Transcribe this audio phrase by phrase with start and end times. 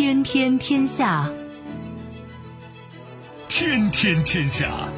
[0.00, 1.30] 天天天下，
[3.48, 4.88] 天天天下。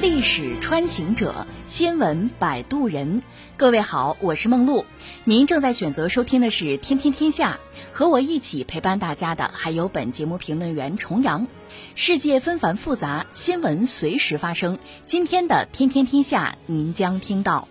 [0.00, 3.20] 历史穿行者，新闻摆渡人。
[3.58, 4.86] 各位好，我是梦露。
[5.24, 7.58] 您正在选择收听的是《天天天下》，
[7.94, 11.46] 和我一起陪伴大家的还有本节目评论员重阳。
[11.94, 14.78] 世界纷繁复杂，新闻随时发生。
[15.04, 17.68] 今天的《天天天下》，您将听到：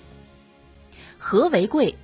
[1.18, 1.96] 和为贵，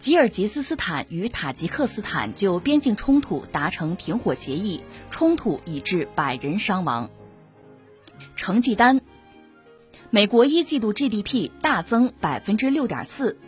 [0.00, 7.08] 吉尔吉斯斯坦与塔吉克斯坦就边境冲突达成停火协议，冲突已致百人伤亡。
[8.34, 9.00] 成绩单。
[10.10, 13.38] 美国一季度 GDP 大增百分之六点四，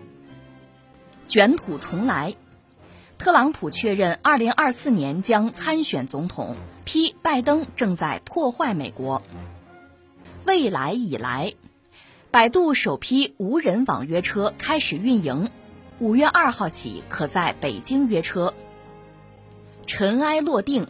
[1.28, 2.34] 卷土重来。
[3.16, 9.22] 特朗普确认二零二四年将参选总统，批拜登正在破坏美国。
[10.44, 11.54] 未来已来，
[12.30, 15.50] 百度首批无人网约车开始运营，
[16.00, 18.52] 五月二号起可在北京约车。
[19.86, 20.88] 尘埃落定，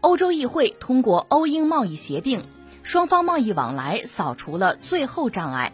[0.00, 2.44] 欧洲议会通过欧英贸易协定。
[2.84, 5.72] 双方贸易往来扫除了最后障碍。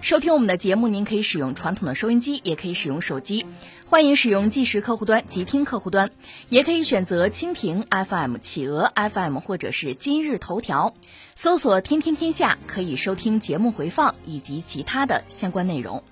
[0.00, 3.44] 收听我们的节目，您可以使用传统的收音机，也可以使用手机。
[3.84, 6.10] 欢迎使用即时客户端、即听客户端，
[6.48, 10.94] 也可以选择蜻蜓 FM、企鹅 FM 或者是今日头条，
[11.34, 16.02] 搜索“天天天下”，可以收听节目回放以及其他的相关内容。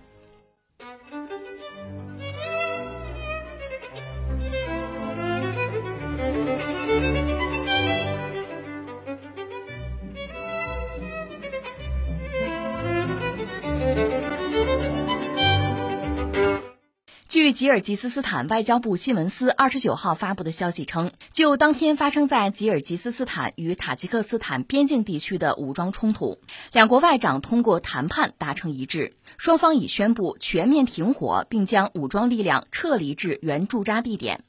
[17.34, 26.38] 据吉尔吉斯斯坦外交部新闻司二十九号发布的消息称，就当天发生在吉尔吉斯斯坦与塔吉克斯坦边境地区的武装冲突，
[26.70, 34.44] 两国外长通过谈判达成一致，双方已宣布全面停火，并将武装力量撤离至原驻扎地点。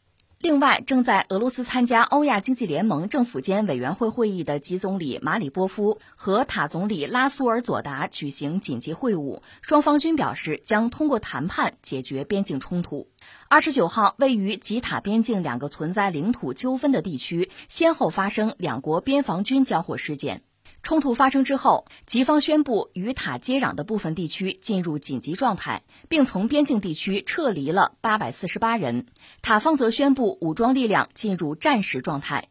[0.45, 13.09] 另外，正在俄罗斯参加欧亚经济联盟政府间委员会会议的吉总理马里波夫和塔总理拉苏尔佐达举行紧急会晤，双方均表示将通过谈判解决边境冲突。
[13.49, 20.43] 二十九号，位于吉塔边境两个存在领土纠纷的地区，先后发生两国边防军交火事件。
[20.85, 29.07] 冲突发生之后，吉方宣布与塔接壤的部分地区进入紧急状态，并从边境地区撤离了八百四十八人。
[29.41, 32.49] 塔方则宣布武装力量进入战时状态。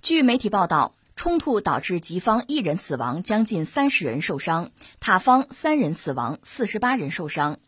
[0.00, 4.68] 据媒体报道，冲突导致吉方一人死亡，将近三十人受伤；
[5.00, 7.58] 塔方三人死亡，四十八人受伤。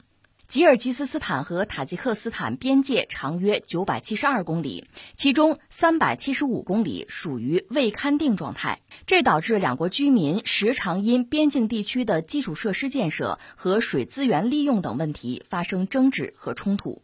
[0.47, 4.85] 吉尔吉斯斯坦和塔吉克斯坦边界长约九百七十二公里，
[5.15, 17.03] 其中三百七十五公里属于未勘定状态，这导致两国居民时常因边境地区的基础设施建设和水资源利用等问题发生争执和冲突。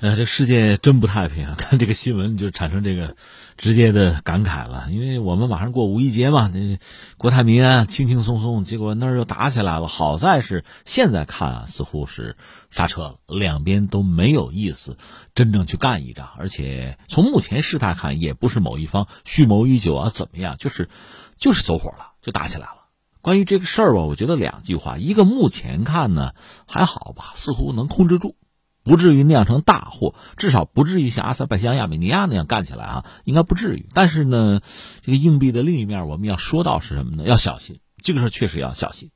[0.00, 1.54] 呃，这世界真不太平啊！
[1.58, 3.16] 看这个新闻就产生这个
[3.56, 6.78] 直接的感慨了，因为我们马上过五一节嘛，这
[7.18, 9.86] 国泰民安，轻轻松松，结果那儿又打起来了。
[9.86, 12.36] 好在是现在看啊，似乎是
[12.70, 14.96] 刹车了，两边都没有意思
[15.34, 20.88] 真正去干一仗，而且从目前事态看，也不是某一方蓄谋已久啊，怎么样，就是
[21.36, 22.74] 就是走火了，就打起来了。
[23.22, 26.32] 关于这个事儿吧，我觉得两句话，一个目前看呢
[26.66, 28.34] 还好吧，似乎能控制住。
[28.90, 33.86] 不至于酿成大祸，至少不至于像阿塞拜疆、亚美尼亚那样干起来啊，应该不至于。
[33.94, 34.62] 但是呢，
[35.02, 37.22] 这个硬币的另一面，我们要说到是什么呢？
[37.22, 39.12] 要小心，这个事确实要小心。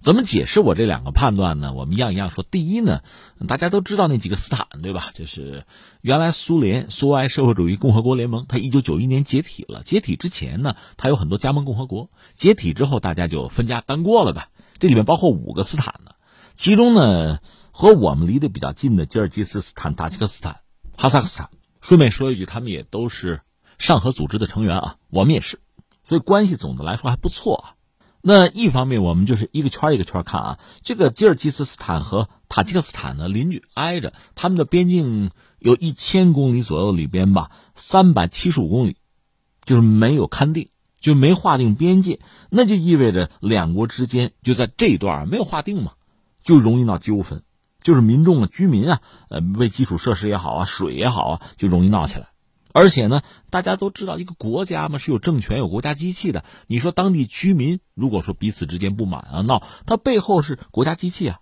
[0.00, 1.72] 怎么解释我这两个判断呢？
[1.72, 2.44] 我们一样一样说。
[2.44, 3.00] 第一呢，
[3.48, 5.04] 大家都知道那几个斯坦，对吧？
[5.14, 5.64] 就是
[6.02, 9.82] 原来苏联苏维埃社会主义共和国联盟，它一九九一年解体了。
[9.82, 12.10] 解体之前呢，它有很多加盟共和国。
[12.34, 14.48] 解体之后，大家就分家单过了吧。
[14.78, 16.10] 这里面包括五个斯坦呢，
[16.54, 17.40] 其中呢。
[17.78, 20.60] 和我们离得比较近的吉尔吉斯斯坦、塔吉克斯坦、
[20.96, 21.50] 哈萨克斯坦，
[21.82, 23.42] 顺便说一句，他们也都是
[23.76, 25.60] 上合组织的成员啊，我们也是，
[26.02, 27.64] 所以关系总的来说还不错啊。
[28.22, 38.96] 那一方面，我们就是一个圈一个圈看啊，这个吉尔吉斯斯坦和塔吉克斯坦呢邻居挨着，他们的边境有一千公里左右里边吧，三百七十五公里
[39.66, 45.92] 就是没有勘定，就没划定边界，那就意味着两国之间就在这一段没有划定嘛，
[46.42, 47.42] 就容易闹纠纷。
[47.86, 49.00] 就是民众啊，居民啊，
[49.30, 52.26] 呃，为基础设施也好啊，水也好啊，就容易闹起来。
[52.72, 56.44] 而且呢，大家都知道，一个国家嘛是有政权、有国家机器的。
[56.66, 61.38] 你说当地居民如果说彼此之间不满啊闹，它背后是国家机器啊，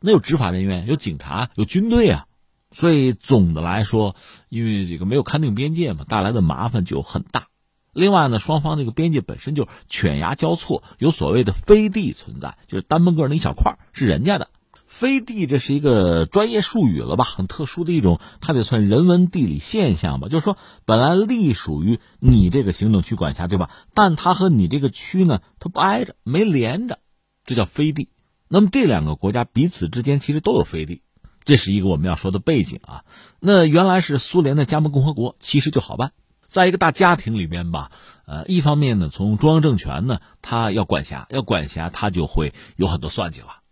[0.00, 2.26] 那有执法人员、有警察、有军队啊。
[2.72, 4.16] 所以总的来说，
[4.48, 7.46] 因为这个没有勘定边界嘛，带来的麻烦就很大。
[7.92, 14.48] 另外呢，双方这个边界本身就犬牙交错，有所谓的飞地存在，就是单门个那一小块是人家的。
[14.94, 17.24] 飞地这是一个专业术语了吧？
[17.24, 20.28] 很特殊的一种，它得算人文地理现象吧。
[20.28, 23.70] 就是说，本来隶属于你这个行政区管辖，对吧？
[23.92, 27.00] 但它和你这个区呢，它不挨着，没连着，
[27.44, 28.08] 这叫飞地。
[28.46, 31.02] 那么这两个国家彼此之间其实都有飞地，
[31.42, 33.02] 这是一个我们要说的背景啊。
[33.40, 36.12] 那原来是苏联的加盟共和国，其实就好办，
[36.46, 37.90] 在一个大家庭里边吧。
[38.26, 43.63] 呃，一方面呢，从中央政权呢，他要管辖，要管辖，他就会有很多算计了。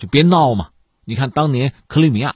[0.00, 0.70] 就别闹嘛！
[1.04, 2.34] 你看当年克里米亚，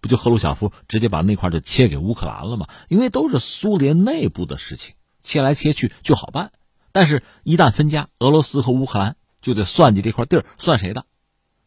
[0.00, 2.66] 不就赫鲁晓夫直接把那块就切给乌克兰了吗？
[2.88, 6.50] 因为都是苏联内部的事情，切来切去就好办。
[6.90, 11.06] 但是，一旦分家，俄罗斯和乌克兰就得算计这块地儿算谁的。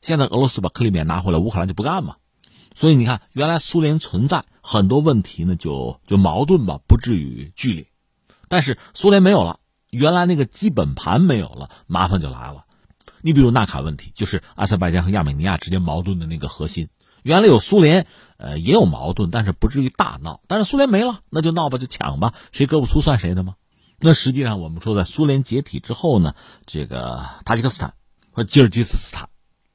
[0.02, 2.18] 现在俄罗斯把克里米亚拿回来，乌克兰就不干嘛。
[2.76, 7.88] 所以你看，原来苏联存在很多问题呢，就就矛盾吧，不至于剧烈。
[8.50, 9.60] 但是苏联没有了，
[9.90, 12.66] 原来那个基本盘没有了，麻烦就来了。
[13.28, 16.88] 你比如纳卡问题，就是阿塞拜疆和亚美尼亚之间矛盾的那个核心。
[17.24, 18.08] 原来有苏联，
[18.38, 20.40] 呃，也有矛盾，但是不至于大闹。
[20.48, 23.56] 但是苏联没了，那就闹吧，就抢吧，谁胳膊粗算谁的吗？
[24.00, 26.36] 那实际上我们说，在苏联解体之后呢，
[26.66, 27.96] 这个塔吉克斯坦
[28.32, 29.28] 和吉尔吉斯斯坦，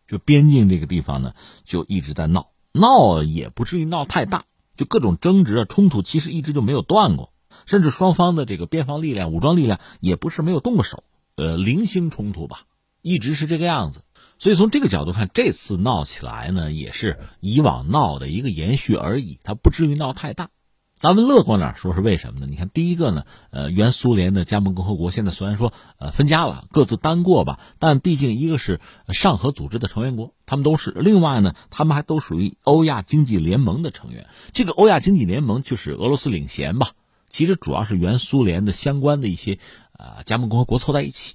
[0.08, 4.46] 就边境这个地方呢，就一直在闹，闹也不至于闹太大，
[4.78, 7.34] 就各种争执啊、冲突，其实一直就没有断过，
[7.66, 11.04] 甚至双方的这个边防力量、武装力量也不是没有动过手，
[11.36, 12.62] 呃，零星冲突吧。
[13.02, 14.00] 一直是这个样子，
[14.38, 20.48] 所以从这个角度看，这次闹起来呢，也是以往闹的一个延续而已，它不至于闹太大。
[20.94, 22.46] 咱们乐观点说，是为什么呢？
[22.48, 34.28] 你看，第一个呢，呃，原苏联的加盟共和国现在虽然说呃分家了，各自单过吧，但毕竟一个是上合组织的成员国，他们都是；另外呢，他们还都属于欧亚经济联盟的成员。
[34.52, 36.90] 这个欧亚经济联盟就是俄罗斯领衔吧，
[37.28, 39.58] 其实主要是原苏联的相关的一些
[39.98, 41.34] 呃加盟共和国凑在一起。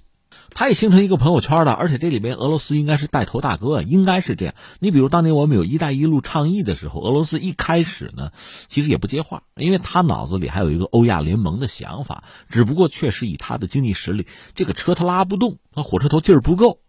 [0.58, 4.56] 它也形成一个朋友圈了，而且这里边俄罗斯应该是带头大哥，应该是这样。
[4.80, 8.32] 你比如当年我们有一带一路倡议的时候，俄罗斯一开始呢，
[8.66, 14.26] 其实也不接话，因为他脑子里还有一个欧亚联盟的想法，只不过确实以他的经济实力，
[14.56, 16.80] 这个车他拉不动，他火车头劲儿不够。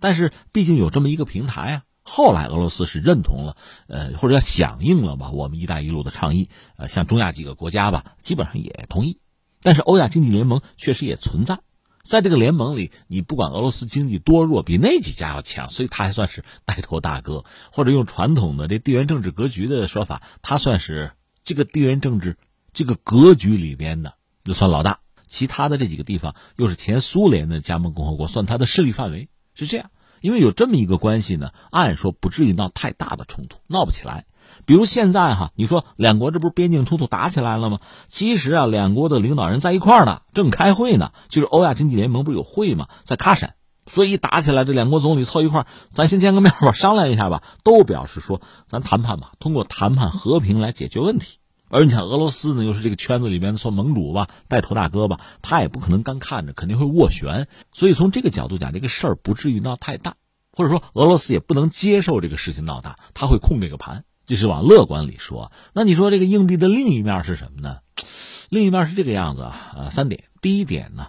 [0.00, 9.20] 但是毕竟有这么一个平台啊，后来俄罗斯是认同了，呃，或者叫响应了吧，我们一带一路的倡议，呃，像中亚几个国家吧，基本上也同意。
[9.62, 11.60] 但是欧亚经济联盟确实也存在。
[12.02, 21.12] 在这个联盟里，你不管俄罗斯经济多弱，比那几家要强，所以他还算是带头大哥，或者用传统的这地缘政治格局的说法，他算是
[21.44, 22.36] 这个地缘政治
[22.72, 24.14] 这个格局里边的
[24.44, 24.98] 就算老大。
[25.28, 29.90] 其他的这几个地方又是前苏联的加盟共和国，算他的势力范围是这样。
[30.20, 34.26] 因为有这么一个关系呢，按说不至于闹太大的冲突，闹不起来。
[34.64, 37.80] 比如现在哈，你说两国这不是边境冲突打起来了吗？
[38.08, 41.12] 其实啊，两国的领导人在一块儿呢，正开会呢。
[41.28, 42.88] 就是欧亚经济联盟不是有会吗？
[43.04, 43.54] 在喀山，
[43.86, 47.42] 所以打起来，这两国总理凑一块儿，咱先见个面吧，商量一下吧。
[47.64, 51.38] 都表示说，咱谈判吧，通过谈判和平来解决问题。
[51.68, 57.48] 而你想，俄罗斯呢，又是这个圈子里面的算盟主吧，带头大哥吧，他也不可能干看着，肯定会斡旋。
[57.72, 60.14] 所以从这个角度讲，这个事儿不至于闹太大，
[60.52, 64.04] 或者说俄罗斯也不能接受这个事情闹大，他会控这个盘。
[64.26, 67.78] 这是往乐观里说，那你说这个硬币的另一面是什么呢？
[68.48, 70.24] 另一面是这个样子啊，呃，三点。
[70.40, 71.08] 第一点呢，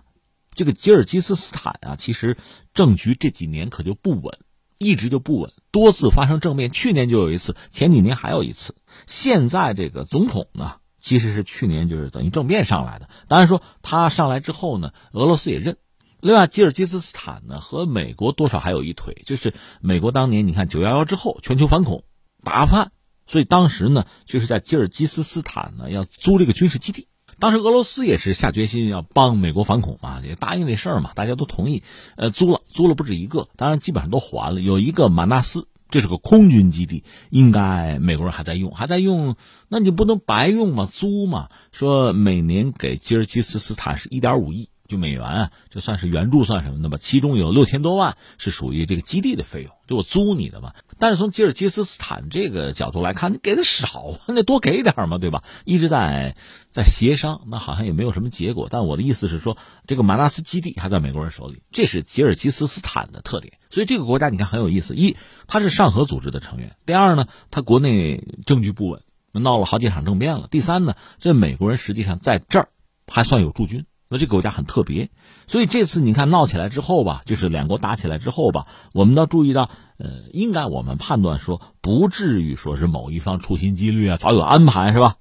[0.56, 2.38] 这个吉尔吉斯斯坦啊，其实
[2.74, 4.38] 政局这几年可就不稳，
[4.78, 8.76] 一直就不稳，多次发生政变，去年就有一次，前几年还有一次。
[9.08, 13.10] 现在这个总统呢，其实是去年就是等于政变上来的。
[13.28, 15.78] 当然说他上来之后呢，俄罗斯也认。
[16.22, 22.06] 另外，吉尔吉斯斯坦呢和美国多少还有一腿，就是美国当年你看九幺幺之后全球反恐
[22.44, 22.92] 打阿富汗。
[23.34, 27.08] 所以当时呢，就是在吉尔吉斯斯坦呢要租这个军事基地。
[27.40, 31.82] 当时俄罗斯也是下决心要帮美国反恐嘛，也答应这事儿嘛，大家都同意。
[32.16, 34.62] 呃，租了，租了不止一个，当然基本上都还了。
[34.62, 39.36] 有一个马纳斯，这是个空军基地，应该美国人还在用，还在用。
[39.68, 41.50] 那你不能白用嘛，租嘛。
[41.72, 44.70] 说每年给吉尔吉斯斯坦是一点五亿。
[44.94, 47.00] 就美元啊，这算是援助算什么的吧？
[47.02, 50.74] 其中有六千多万是属于这个基地的费用，就我租你的嘛。
[51.00, 55.44] 但是从吉尔吉斯斯坦这个角度来看，你给的少， 那多给点嘛，对吧？
[55.66, 56.36] 一直在
[56.70, 58.68] 在协商，那好像也没有什么结果。
[58.70, 59.58] 但我的意思是说，
[59.88, 63.58] 这个马纳斯基地还在美国人手里，这是吉尔吉斯斯坦的特点。
[63.72, 72.70] 所以这个国家你看很有意思：一，它是上合组织的成员；第二呢，它国内政局不稳，闹了好几场政变了；第三呢，这美国人实际上在这儿
[73.08, 73.86] 还算有驻军。
[74.14, 75.10] 那这个国家很特别，
[75.48, 85.16] 所以这次你看闹起来之后吧，就是两国打起来之后吧，我们要注意到，呃，应该我们判断说，不至于说是某一方处心积虑啊，早有安排是吧？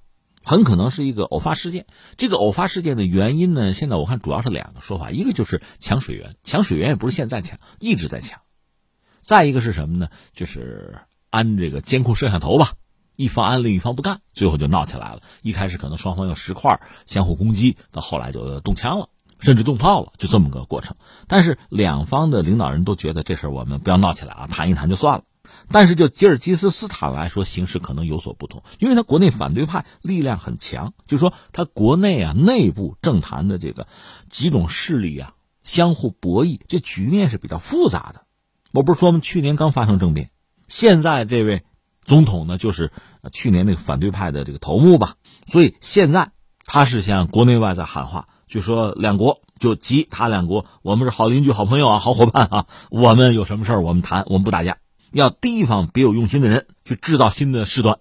[0.44, 1.86] 很可能是一个偶发事件。
[2.18, 8.40] 这个偶发事件的原因呢，现在我看主要是两个说法，一个就是抢水源，抢水源也不是现在抢，一直在抢。
[9.22, 10.08] 再一个是什么呢？
[10.34, 10.98] 就是
[11.30, 12.72] 安这个监控摄像头吧，
[13.22, 15.22] 一方安，另一方不干，最后就闹起来了。
[15.42, 20.96] 一开始可能双方用石块相互攻击，到后来就动枪了，甚至动炮了，就这么个过程。
[21.28, 25.24] 但是两方的领导人都觉得这事我们不要闹起来啊，谈一谈就算了。
[25.70, 33.86] 但是就吉尔吉斯斯坦来说，形势可能有所不同，因为他国内反对派力量很强，就说他国内啊内部政坛的这个
[34.30, 38.22] 几种势力啊相互博弈，这局面是比较复杂的。
[38.72, 40.30] 我不是说我们去年刚发生政变，
[40.66, 41.62] 现在这位
[42.04, 42.90] 总统呢就是
[43.32, 45.14] 去年那个反对派的这个头目吧，
[45.46, 46.32] 所以现在
[46.64, 54.78] 他是向国内外在喊话，就说两国就吉他两国，我们是好邻居、好朋友啊、好伙伴啊，我们有什么事我们谈，我们不打架。
[55.12, 57.98] 要提防别有用心的人去制造新的事端。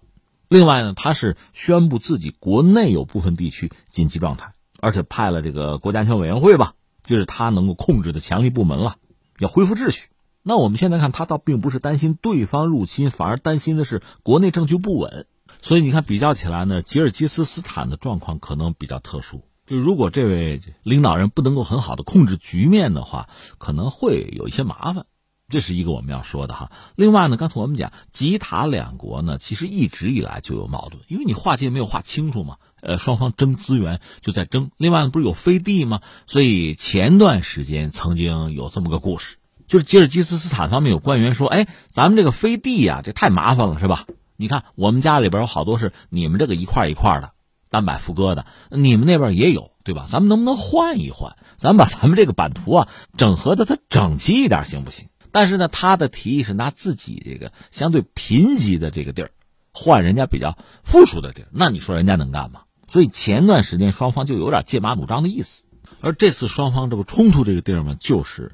[0.48, 8.96] 另外呢，他是宣布自己国内有部分地区紧急状态，而且派了这个国家安全委员会吧，就是他能够控制的强力部门了，
[9.40, 10.08] 要恢复秩序。
[10.44, 15.28] 那我们现在看，他倒并不是担心对方入侵，反而担心的是国内政局不稳。
[15.62, 19.44] 所以你看，比较起来呢，吉尔吉斯斯坦的状况可能比较特殊。
[19.68, 25.06] 就如果这位领导人不能够很好的控制局面的话，可能会有一些麻烦。
[25.48, 26.72] 这是一个我们要说的哈。
[26.96, 32.58] 另外呢，刚才我们讲吉塔两国呢，其实一直以来就有矛盾，因为你划界没有划清楚嘛。
[32.82, 34.72] 呃，双方争资源就在争。
[34.78, 36.02] 另外呢，不是有飞地吗？
[36.26, 39.38] 所以前段时间曾经有这么个故事，
[39.72, 44.06] 就是吉尔吉斯斯坦方面有官员说：“哎，咱们这个飞地呀，这太麻烦了，是吧？
[44.36, 47.32] 你看我们家里边有好多是你们这个一块一块的
[47.70, 50.08] 单板副歌的，你们那边也有，对吧？
[50.10, 51.38] 咱们能不能换一换？
[51.56, 59.32] 咱们把咱们这个版图啊整合的它整齐一点，行不行？”但是呢，他的提议是拿自己这个相对贫瘠的这个地儿，
[59.72, 62.64] 换人家比较富庶的地儿，那你说人家能干吗？
[62.88, 65.64] 所以前段时间双方就有点剑拔弩张的意思。
[66.02, 68.52] 而这次双方这个冲突这个地儿嘛，就是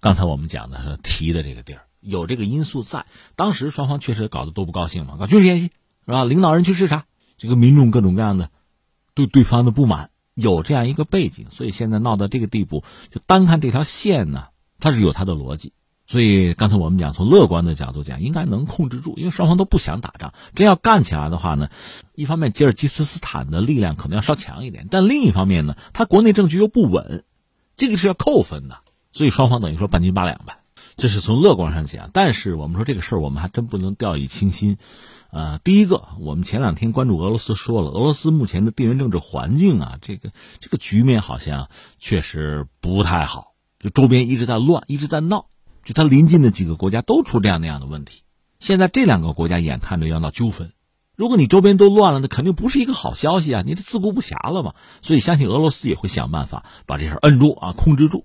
[0.00, 3.06] 刚才我们讲的是提的这个地儿，有这个因素在。
[3.34, 5.72] 当时双方确实搞得都不高兴嘛，搞军事演习
[6.06, 6.24] 是吧？
[6.24, 7.04] 领导人去视察，
[7.36, 8.50] 这个民众各种各样的
[9.14, 14.46] 对对方的不满，有这样一个背景，所以现在闹到这个地步，就单看这条线呢，
[14.78, 15.72] 它是有它的逻辑。
[16.06, 20.32] 所以刚才我们讲，从乐观的角度讲，应该能控制住，因为双方都不想打仗。
[20.54, 21.68] 真要干起来的话呢，
[22.14, 27.24] 一方面吉尔吉斯斯坦的力量可能要稍强一点，但另一方面呢，他国内政局又不稳，
[27.76, 28.80] 这个是要扣分的。
[29.18, 30.60] 所以双方等于说半斤八两吧，
[30.96, 32.10] 这是从乐观上讲。
[32.12, 34.78] 但是我们说这个事儿，我们还真不能掉以轻心。
[35.32, 45.46] 呃，第一个，我们前两天关注俄罗斯说了，俄罗斯目前的地缘政治环境啊，这个这个局面好像确实不太好，就周边一直在乱，一直在闹。
[45.84, 48.22] 就他临近的几个国家都出这样那样的问题，
[48.60, 50.70] 现在这两个国家眼看着要闹纠纷，
[51.16, 53.62] 如果你周边都乱了，那肯定不是一个好消息啊！
[53.66, 54.74] 你这自顾不暇了嘛。
[55.02, 58.24] 所以相信俄罗斯也会想办法把这事摁住啊，控制住，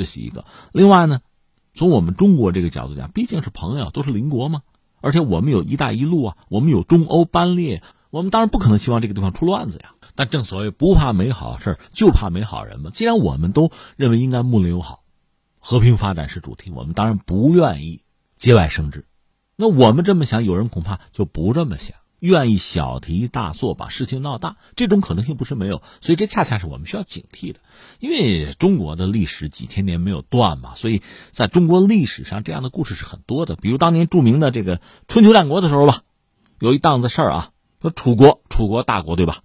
[0.00, 0.46] 这是一个。
[0.72, 1.20] 另外呢，
[1.74, 4.62] 从我们中国这个角度讲，毕竟是朋友，都是邻国嘛，
[5.02, 9.92] 而且我们有一带一路啊，我们有中欧班列，我们当然不可能希望这个地方出乱子呀。
[10.14, 12.90] 但正所谓不怕没好事就怕没好人嘛。
[12.90, 15.04] 既然我们都认为应该睦邻友好。
[15.58, 18.02] 和平发展是主题，我们当然不愿意
[18.38, 19.04] 节外生枝。
[19.56, 25.82] 那我们这么想，有人恐怕就不这么想，愿意小题大做，把事情闹大，这种可能性不是没有。
[26.00, 27.60] 所以这恰恰是我们需要警惕的，
[27.98, 33.56] 因为中国的历史几千年没有断嘛，所以在中国历史上这样的故事是很多的。
[33.56, 36.02] 比如当年著名的这个春秋战国的时候吧，
[36.60, 37.50] 有一档子事儿啊，
[37.82, 39.42] 说楚国，楚国大国对吧？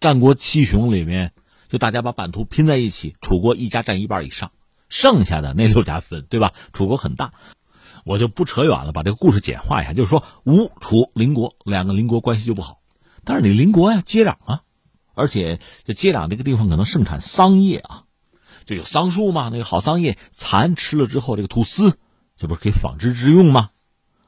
[0.00, 1.32] 战国七雄里面，
[1.68, 4.50] 就大家把版图拼在一起，楚国一家占一半以上。
[4.90, 6.52] 剩下的那六家分，对吧？
[6.72, 7.32] 楚国很大，
[8.04, 12.78] 我就不扯远了，把这个故事简化一下，就是说吴楚邻国两个邻国关系就不好，
[13.24, 14.60] 但是你邻国呀接壤啊，
[15.14, 18.02] 而且这接壤这个地方可能盛产桑叶啊，
[18.66, 21.96] 就有桑树嘛，那个好桑叶蚕吃了之后，这个吐丝，
[22.36, 23.70] 这不是可以纺织之用吗？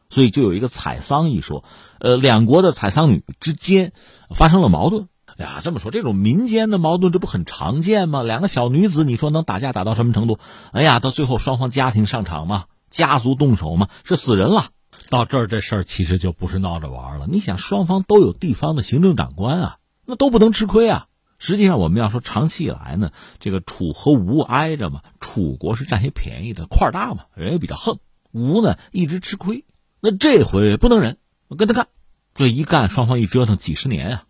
[0.09, 1.65] 所以就有一个采桑一说，
[1.99, 3.93] 呃，两国的采桑女之间
[4.35, 5.09] 发生了矛盾。
[5.37, 8.23] 哎呀，这么说，这种民间的矛盾，这不很常见吗？
[8.23, 10.39] 两个小女子，你说能打架打到什么程度？
[10.73, 14.71] 哎呀，到最后双方家庭上场嘛，家族动手嘛，是死人了。
[15.11, 17.27] 到这儿这事儿其实就不是闹着玩了。
[17.31, 21.09] 你想，双方都有地方的行政长官啊，那都不能吃亏啊。
[21.39, 27.99] 实际上，我们要说长期以来呢，这个楚和吴挨着嘛，楚国是占些便宜的，块大嘛，人也比较横。
[28.33, 29.65] 吴呢一直吃亏，
[30.01, 31.19] 那这回不能忍，
[31.59, 31.89] 跟他干。
[32.35, 34.25] 这一干，双方一折腾几十年啊。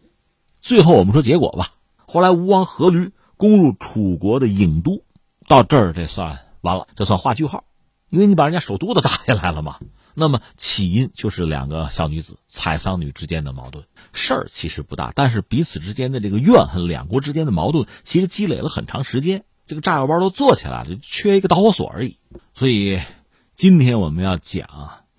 [0.61, 1.73] 最后我们说结果吧。
[2.07, 5.03] 后来吴王阖闾攻入楚国的郢都，
[5.47, 7.65] 到这儿这算完了，这算画句号，
[8.17, 9.79] 因为你把人家首都都打下来了嘛。
[10.15, 22.17] 那么起因就是两个小女子采桑女之间的矛盾，事儿其实不大，但是彼此之间的这个怨恨，两国之间的矛盾其实积累了很长时间，这个炸药包都做起来了，就缺一个导火索而已。
[22.55, 22.99] 所以
[23.53, 24.67] 今天我们要讲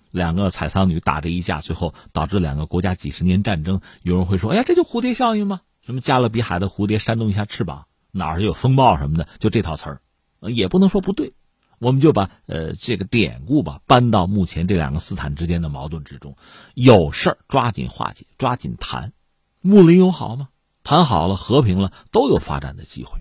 [0.09, 3.81] 两个采桑女打这一架，最后导致两个国家几十年战争。
[4.01, 5.61] 有人会说：“哎呀，这就蝴蝶效应吗？
[5.85, 9.27] 什么加勒比海的蝴蝶扇动一下翅膀，哪儿就有风暴什么的？
[9.39, 10.01] 就这套词儿，
[10.49, 11.33] 也不能说不对。
[11.79, 16.35] 我们就把呃这个典故吧搬到目前这两个斯坦之间的矛盾之中，
[16.73, 19.13] 有事儿抓紧化解，抓紧谈。
[19.61, 20.49] 睦邻友好吗？
[20.83, 23.19] 谈好了，和平了，都有发展的机会。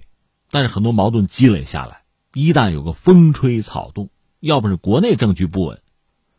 [0.51, 4.11] 但是很多矛盾积累下来，一旦有个风吹草动，
[4.41, 5.81] 要么是国内政局不稳。”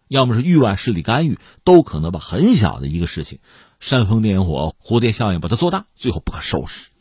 [0.08, 3.40] 要么是域外势力干预，都可能把很小的一个事情，
[3.82, 6.92] 煽风点火、蝴蝶效应把它做大，最后不可收拾。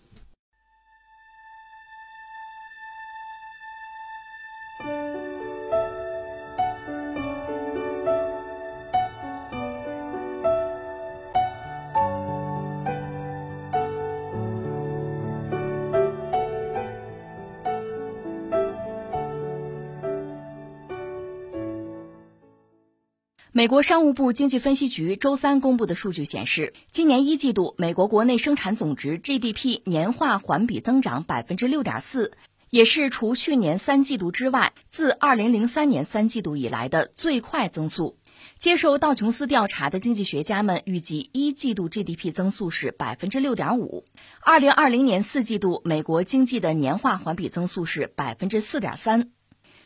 [23.57, 32.33] 美国商务部经济分析局周三公布的数据显示，今年一季度美国国内生产总值 GDP 年化环比增长百分之六点四，
[32.69, 38.19] 也是除去年三季度之外，自二零零三年三季度以来的最快增速。
[38.59, 44.05] 接受道琼斯调查的经济学家们预计，一季度 GDP 增速是百分之六点五。
[44.43, 49.31] 二零二零年四季度美国经济的年化环比增速是百分之四点三。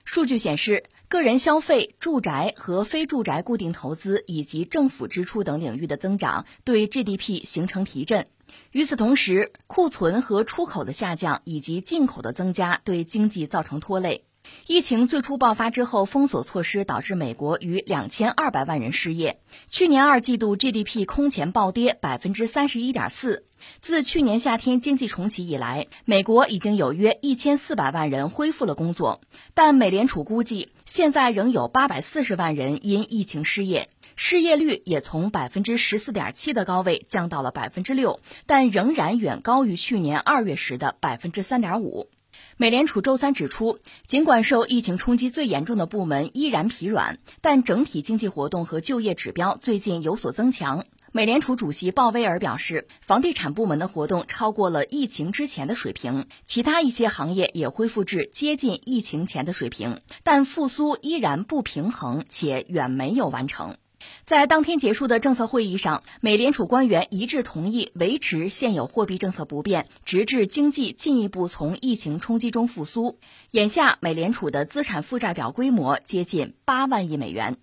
[0.05, 8.27] 数据显示，个人消费、住宅和非住宅固定投资以及政府支出等领域的增长对 GDP 形成提振。
[8.73, 14.25] 与此同时，库存和出口的下降以及进口的增加对经济造成拖累。
[14.67, 19.39] 疫情最初爆发之后，封锁措施导致美国逾两千二百万人失业。
[19.69, 23.45] 去年二季度 GDP 空前暴跌百分之三十一点四。
[23.81, 29.21] 自去年夏天经济重启以来，美国已经有约一千四百万人恢复了工作，
[29.55, 42.09] 但美联储估计现在仍有八百四十万人因疫情失业，失业率也从百分之十四点七的高位降到了百分之六，但仍然远高于去年二月时的百分之三点五。
[42.57, 50.85] 美联储周三指出，尽管受疫情冲击最严重的部门依然疲软，但整体经济活动和就业指标最近有所增强。
[51.13, 63.77] 美联储主席鲍威尔表示，房地产部门的活动超过了疫情之前的水平，其他一些行业也恢复至接近疫情前的水平，但复苏依然不平衡且远没有完成。
[64.25, 73.19] 在当天结束的政策会议上，美联储官员一致同意维持现有货币政策不变，直至经济进一步从疫情冲击中复苏。
[73.51, 77.57] 眼下，美联储的资产负债表规模接近八万亿美元。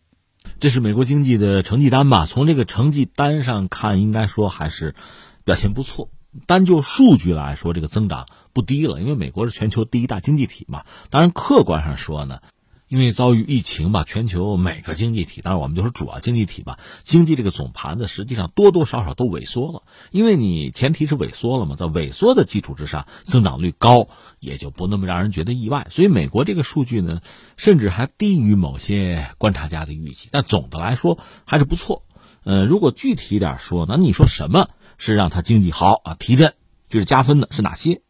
[0.59, 2.25] 这是美国经济的成绩单吧？
[2.25, 4.95] 从这个成绩单上看，应该说还是
[5.43, 6.09] 表现不错。
[6.45, 10.83] 单就数据来说，这个增长不低了，因为美国是全球第一大经济体嘛。
[11.09, 12.41] 当然，客观上说呢。
[12.87, 19.83] 因为遭遇疫情吧，全球每个经济体，当然我们就是主要经济体吧，经济这个总盘子实际上多多少少都萎缩了。
[20.09, 24.07] 因为你前提是萎缩了嘛，在萎缩的基础之上，增长率高
[24.39, 25.87] 也就不那么让人觉得意外。
[25.89, 27.19] 所以美国这个数据呢，
[27.57, 32.03] 甚至还低于某些观察家的预期，但总的来说还是不错。
[32.45, 36.53] 呃，如果具体一点说，那你说什么是让它经济好啊提振，
[36.89, 38.01] 就是加分的是哪些？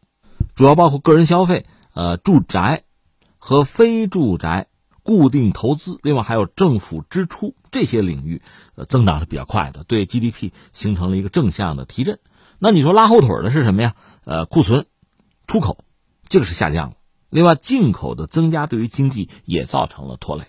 [0.54, 2.84] 主要包括个人消费、呃住宅
[3.38, 4.67] 和非住宅。
[5.08, 8.42] 固定投资，另外还有政府支出这些领域，
[8.74, 12.18] 呃，增长是比较快的，对 GDP 形成了一个正向的提振。
[12.58, 13.94] 那你说拉后腿的是什么呀？
[14.26, 14.84] 呃，库存、
[15.46, 15.82] 出口，
[16.28, 16.96] 这个是下降了。
[17.30, 20.44] 另外，进口的增加对于经济也造成了拖累。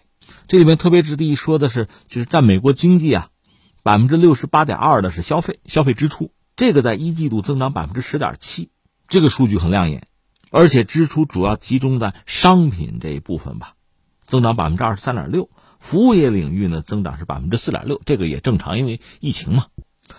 [0.50, 3.30] 这里面特别值得一说的是，就是占美国经济啊
[3.82, 8.72] 百分之六十八点二的是消费，消费支出，这个在一季度增长百分之十点七，
[9.08, 10.06] 这个数据很亮眼，
[10.52, 13.76] 而且支出主要集中在商品这一部分吧。
[14.30, 19.66] 增长百分之二十三点六，服务业领域呢增长是百分之四点六，这个也正常，因为疫情嘛。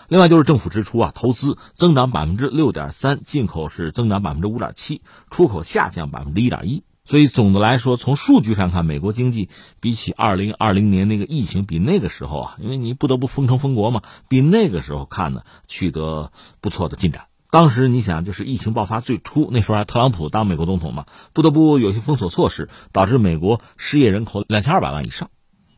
[0.08, 6.82] 另外就是政府支出啊，投资增长百分之六点三，进口是增长百分之五点七，出口下降百分之一点一。
[7.04, 9.48] 所以总的来说，从数据上看，美国经济
[9.80, 17.29] 比起二零二零年那个疫情，比那个时候啊，因为你不得不封城封国嘛，比那个时候看呢，取得不错的进展。
[17.50, 25.30] 当时你想，就是疫情爆发最初那时候，还特朗普当美国总统嘛，不得不有些封锁措施，导致美国失业人口两千二百万以上。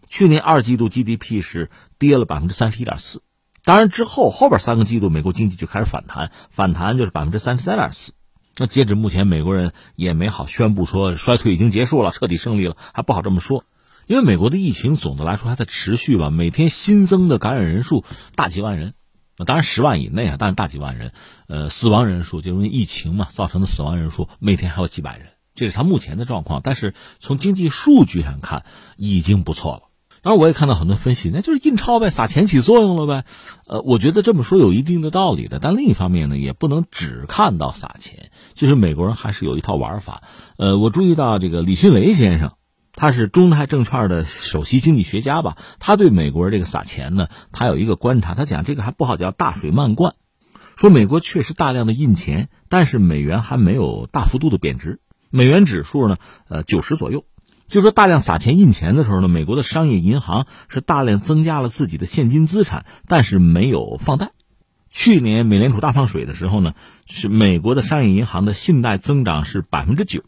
[0.07, 3.23] 去年二季度 GDP 是跌了百分之三十一点四，
[3.65, 8.13] 当然之后后边三个季度美国经济就开始反弹，反弹就是百分之三十三点四。
[8.59, 13.65] 那截止目前，美国人也没好宣布说衰退已经结束了，彻底胜利了，还不好这么说，
[14.07, 18.05] 因为美国的疫情总的来说还在持续吧，每天新增的感染人数
[18.37, 18.93] 大几万人。
[19.44, 21.12] 当然十万以内啊，但是大几万人，
[21.46, 26.61] 呃，死亡人数就因为疫情嘛造成的死亡人数每天还有几百人，这是他目前的状况。
[26.62, 28.64] 但是从经济数据上看，
[28.96, 29.83] 已经不错了。
[30.24, 33.24] 当然，我也看到很多分析，那就是印钞呗，撒钱起作用了呗。
[33.66, 35.59] 呃，我觉得这么说有一定的道理的。
[35.59, 40.22] 但另一方面呢，也不能只看到撒钱，就是美国人还是有一套玩法。
[40.59, 42.52] 呃，我注意到这个李迅雷先生，
[43.03, 45.57] 他是中泰证券的首席经济学家吧？
[45.81, 50.15] 他对美国这个撒钱呢，他有一个观察，他讲这个还不好叫大水漫灌，
[50.77, 57.25] 说美国确实大量的印钱，但是美元还没有大幅度的贬值，美元指数呢，呃，九十左右。
[57.67, 64.31] 就说大量撒钱印钱的时候呢，美国的商业银行是大量增加了自己的现金资产，但是没有放贷。
[64.88, 66.75] 去年美联储大放水的时候呢，
[67.07, 70.23] 是美国的商业银行的信贷增长是百分之九，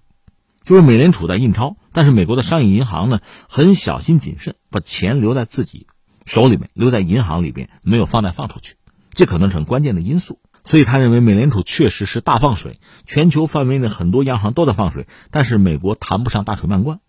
[0.64, 5.86] 就是美联储在印钞，但是美国的商业银行呢很小心谨慎，把钱留在自己
[6.26, 8.74] 手里面，留在银行里边，没有放贷放出去，
[9.14, 10.40] 这可能是很关键的因素。
[10.64, 17.00] 所以他认为美联储确实是大放水，全球范围内很多央行都在放水，但是美国谈不上大水漫灌。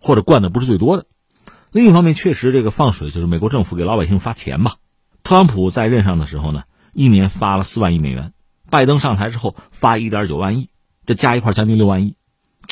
[0.00, 1.06] 或者灌的不是最多的，
[1.70, 4.74] 另一方面，确实这个放水就是美国政府给老百姓发钱吧。
[5.22, 8.32] 特朗普在任上的时候呢，一年发了四万亿美元；
[8.68, 10.70] 拜登上台之后发一点九万亿，
[11.06, 12.16] 这加一块将近六万亿。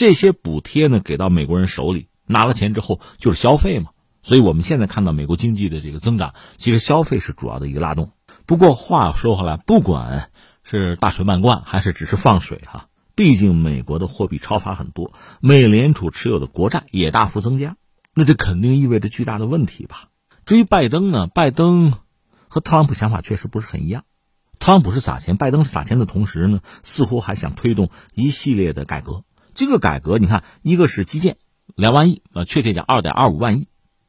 [0.01, 3.91] 这些补贴呢给到美国人手里，拿了钱之后就是消费嘛。
[4.23, 8.13] 所以我们现在看到美国经济的这个增长，其实消费是主要的一个拉动。
[8.47, 10.31] 不过话说回来，不管
[10.65, 12.87] 是大水漫灌还是只是放水哈。
[13.15, 17.77] 毕竟美国的货币超发很多，美联储持有的国债也大幅增加，
[18.15, 20.09] 那这肯定意味着巨大的问题吧？
[20.47, 21.27] 至于拜登呢？
[21.27, 21.93] 拜登
[22.49, 24.05] 和特朗普想法确实不是很一样。
[24.59, 29.25] 特朗普是撒钱，拜登撒钱的同时呢，似乎还想推动一系列的改革。
[29.61, 31.37] 这个改革，你看，一个是基建，
[31.77, 33.65] 两万亿，呃，确切讲二点二五万亿；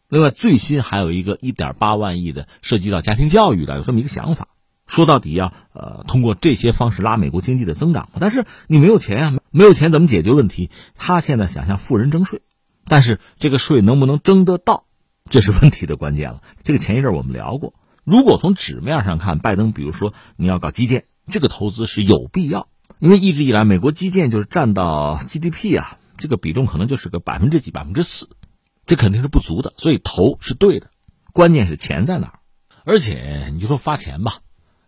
[0.07, 4.47] 另外，最新还有一个一点八万亿的，涉及到家庭教育的，有这么一个想法。
[4.87, 10.69] 说到底要呃通过这些方式拉美国经济的增长，但是你没有钱啊，没有钱怎么解决问题？
[10.95, 12.41] 他现在想向富人征税，
[12.85, 14.85] 但是这个税能不能征得到，
[15.29, 16.41] 这是问题的关键了。
[16.63, 17.73] 这个前一阵我们聊过，
[18.05, 22.69] 如果从纸面上看，拜登比如说你要搞基建，这个投资是有必要，
[23.01, 28.29] 因为一直以来美国基建就是占到 GDP 啊，这个比重可能就是个百分之几、百分之四，
[28.85, 30.91] 这肯定是不足的，所以投是对的，
[31.33, 32.39] 关键是钱在哪儿，
[32.85, 34.41] 而且你就说发钱吧。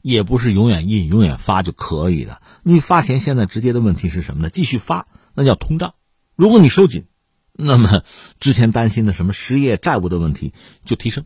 [0.03, 2.41] 也不是永远印、永远发就可以的。
[2.61, 4.49] 你发钱现在直接的问题是什么呢？
[4.49, 5.93] 继续发，那叫通胀。
[6.35, 7.05] 如果你收紧，
[7.53, 8.03] 那么
[8.37, 11.23] 之前担心的什么失业、债务的问题就提升。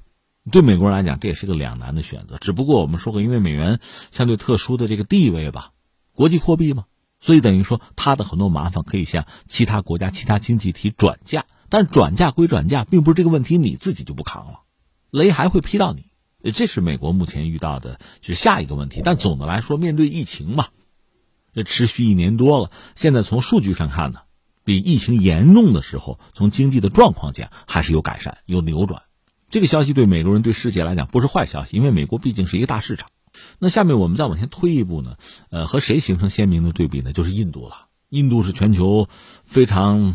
[0.51, 2.37] 对美国人来讲，这也是个两难的选择。
[2.37, 3.79] 只不过我们说过，因为美元
[4.11, 5.71] 相对特殊的这个地位吧，
[6.17, 6.85] 国际货币嘛，
[7.19, 11.45] 所以等于说它的很多麻烦可以向其他国家、其他经济体转嫁。
[11.69, 14.61] 但转嫁归转嫁，并不是这个问题你自己就不扛了，
[15.11, 16.05] 雷还会劈到你。
[16.51, 19.03] 这是美国目前遇到的，就是下一个问题。
[19.05, 20.69] 但总的来说，面对疫情嘛，
[21.53, 24.21] 这持续一年多了，现在从数据上看呢，
[24.63, 29.03] 比疫情严重的时候，从经济的状况讲还是有改善、有扭转。
[29.49, 33.09] 这个消息对美国人、对世界来讲不是坏消息，因为美国毕竟是一个大市场。
[33.59, 35.17] 那下面我们再往前推一步呢，
[35.49, 37.13] 呃，和谁形成鲜明的对比呢？
[37.13, 37.87] 就是印度了。
[38.09, 39.09] 印度是全球
[39.45, 40.13] 非常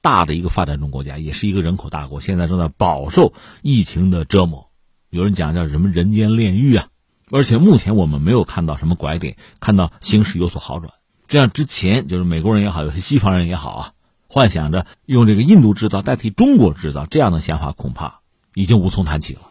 [0.00, 4.70] 大的一个发展中国家，也是一个人口大国，现在正在饱受疫情的折磨。
[5.10, 6.88] 有人讲叫什么人间炼狱啊，
[7.30, 10.94] 而且目前我们没有看到什么拐点，看到形势有所好转。
[11.28, 13.92] 这样之前就是美国人也好，有些西方人也好啊，
[14.28, 18.20] 幻想着用这个印度制造代替中国制造这样的想法，恐怕
[18.54, 19.49] 已经无从谈起了。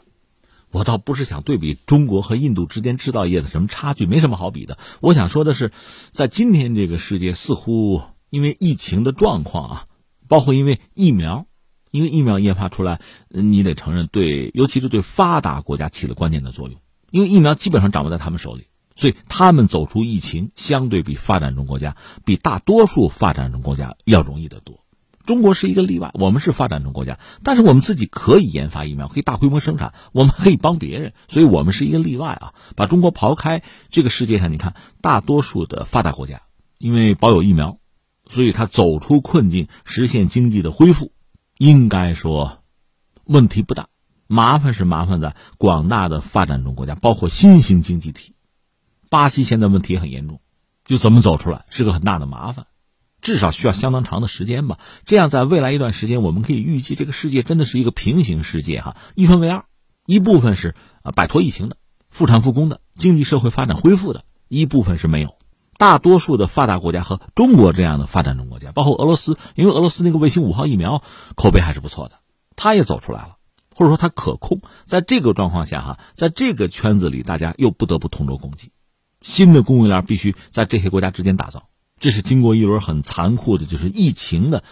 [0.72, 4.78] 我倒不是想对比中国和印度之间制造业的什么差距，没什么好比的。
[5.02, 5.72] 我想说的是，
[6.12, 9.86] 在今天这个世界，似乎因为疫情的状况啊，
[10.28, 11.46] 包括因为疫苗。
[11.92, 16.78] 因为疫苗研发出来，你得承认，对，尤其是对发达国家起了关键的作用。
[17.10, 24.86] 因为疫苗基本上掌握在他们手里，所以他们走出疫情，相对比发展中国家，比大多数发展中国家要容易得多。
[25.30, 32.56] 中国是一个例外，我们是发展中国家，但是我们自己可以研发疫苗，可以大规模生产，我们可以帮别人，所以我们是一个例外啊。
[32.76, 33.62] 把中国刨开，
[33.92, 36.42] 这个世界上，你看，大多数的发达国家，
[36.80, 37.78] 因为保有疫苗，
[38.28, 41.12] 所以他走出困境，实现经济的恢复。
[41.60, 42.64] 应该说，
[43.26, 43.90] 问题不大。
[44.26, 48.34] 麻烦是麻烦在广大的发展中国家，包括新兴经济体。
[49.12, 50.42] 巴西现在问题很严重，
[50.86, 52.66] 就怎么走出来是个很大的麻烦，
[53.22, 54.80] 至少需要相当长的时间吧。
[55.06, 59.66] 这样，在未来一段时间，我们可以预计，这个世界真的是一个平行世界哈，一分为二，
[60.06, 61.78] 一部分是啊摆脱疫情的、
[62.10, 65.36] 复产复工的、经济社会发展恢复的，一部分是没有。
[65.78, 71.02] 大多数的发达国家和中国这样的发展中国家，包括俄罗斯，因为俄罗斯那个卫星五号疫苗
[71.36, 72.16] 口碑还是不错的，
[72.58, 73.38] 它也走出来了，
[73.74, 74.62] 或者说它可控。
[74.84, 78.72] 在这个状况下，哈，在这个圈子里，大家又不得不同舟共济，
[79.22, 81.70] 新的供应链必须在这些国家之间打造。
[82.00, 84.64] 这是经过一轮很残酷的，就是疫情的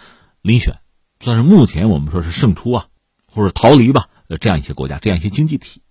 [0.42, 0.76] 遴选，
[1.20, 2.86] 算是目前我们说是胜出啊，
[3.26, 5.82] 或者逃离吧，呃这样一些国家，这样一些经济体，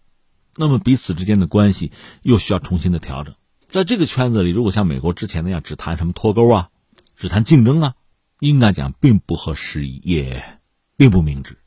[0.56, 1.92] 那么彼此之间的关系
[2.24, 3.36] 又需要重新的调整。
[3.70, 6.70] 在这个圈子里，如果像美国之前那样只谈什么脱钩啊，
[7.16, 7.94] 只谈竞争啊，
[8.40, 10.60] 应该讲并不合时宜，也
[10.96, 11.58] 并不明智。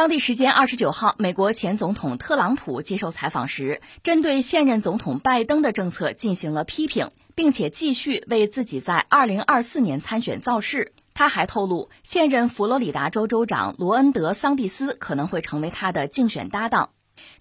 [0.00, 10.94] 当地时间二十九号，美国前总统特朗普接受采访时，针对现任总统拜登的政策进行了批评，并且继续为自己在二零二四年参选造势。
[11.12, 16.92] 他还透露，现任佛罗里达州州长罗恩德·桑蒂斯可能会成为他的竞选搭档。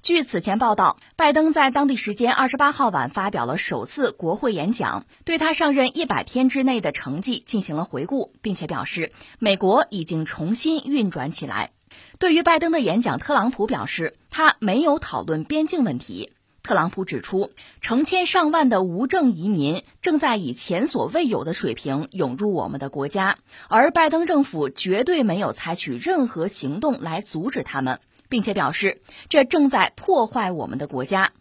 [0.02, 11.72] 据此前报道，拜登在当地时间二十八号晚发表了首次国会演讲，对他上任一百天之内的成绩进行了回顾，并且表示美国已经重新运转起来。
[12.20, 16.32] 对于拜登的演讲，特朗普表示他没有讨论边境问题。
[16.62, 23.38] 特朗普指出，成千上万的无证移民正在以前所未有的水平涌入我们的国家，
[23.70, 31.32] 而拜登政府绝对没有采取任何行动来阻止他们，并且表示这正在破坏我们的国家。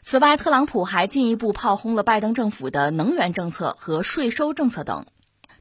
[0.00, 5.06] 此外，特朗普还进一步炮轰了拜登政府的能源政策和税收政策等。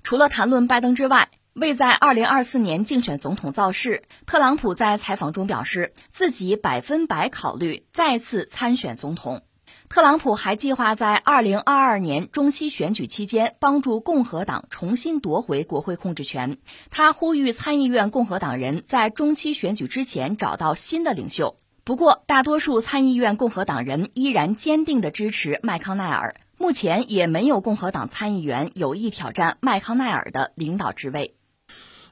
[0.03, 1.27] 除了谈论拜登之外，
[1.58, 9.41] 为在二零二四年竞选总统造势，特朗普在采访中表示，自己百分百考虑再次参选总统。
[9.89, 16.58] 特朗普还计划在二零二二年中期选举期间帮助共和党重新夺回国会控制权。
[16.91, 21.56] 他呼吁参议院共和党人在中期选举之前找到新的领袖。
[21.84, 26.36] 不过，大多数参议院共和党人依然坚定地支持麦康奈尔。
[26.60, 31.37] 目前也没有共和党参议员有意挑战麦康奈尔的领导职位。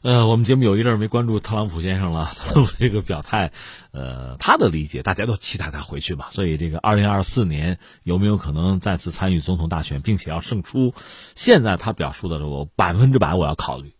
[0.06, 3.52] 呃，我们节目有一阵儿没关注特朗普先生了， 特朗普这个表态，
[3.89, 10.94] 呃，他的理解大家都期待他回去吧，所以这个二零二四年有没有可能再次参与总统大选，并且要胜出？
[11.34, 13.96] 现在他表述的是我百分之百我要考虑，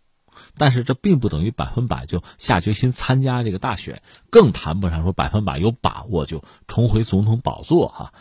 [0.56, 8.12] 但是这并不等于百分百就下决心参加这个大选，更谈不上说百分百有把握就重回总统宝座哈。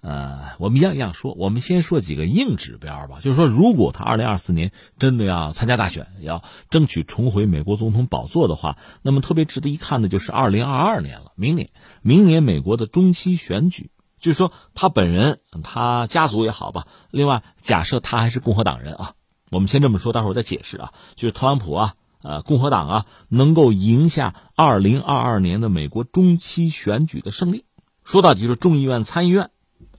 [0.00, 3.20] 呃，我们一样一样说，我们先说几个硬指标吧。
[3.22, 11.70] 就是说，如果他二零二四年真的要参加大选，要争取重回美国总统宝座的话，那么特别值得一看的就是二零二二年了，明年，
[12.02, 13.90] 明年美国的中期选举。
[14.18, 16.86] 就是说，他本人、他家族也好吧。
[17.10, 19.12] 另外，假设他还是共和党人啊，
[19.50, 20.92] 我们先这么说，待会儿再解释啊。
[21.16, 27.64] 就是特朗普啊，呃，共和党啊，能够赢下二零二二年的美国中期选举的胜利。
[28.04, 29.50] 说到底就，是众议院、参议院。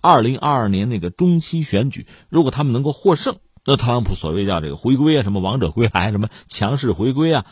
[0.01, 7.45] 二零二二年那个中期选举，如果他们能够获胜，那特朗普所谓叫这个回归啊，什么王者归来，什么强势回归啊，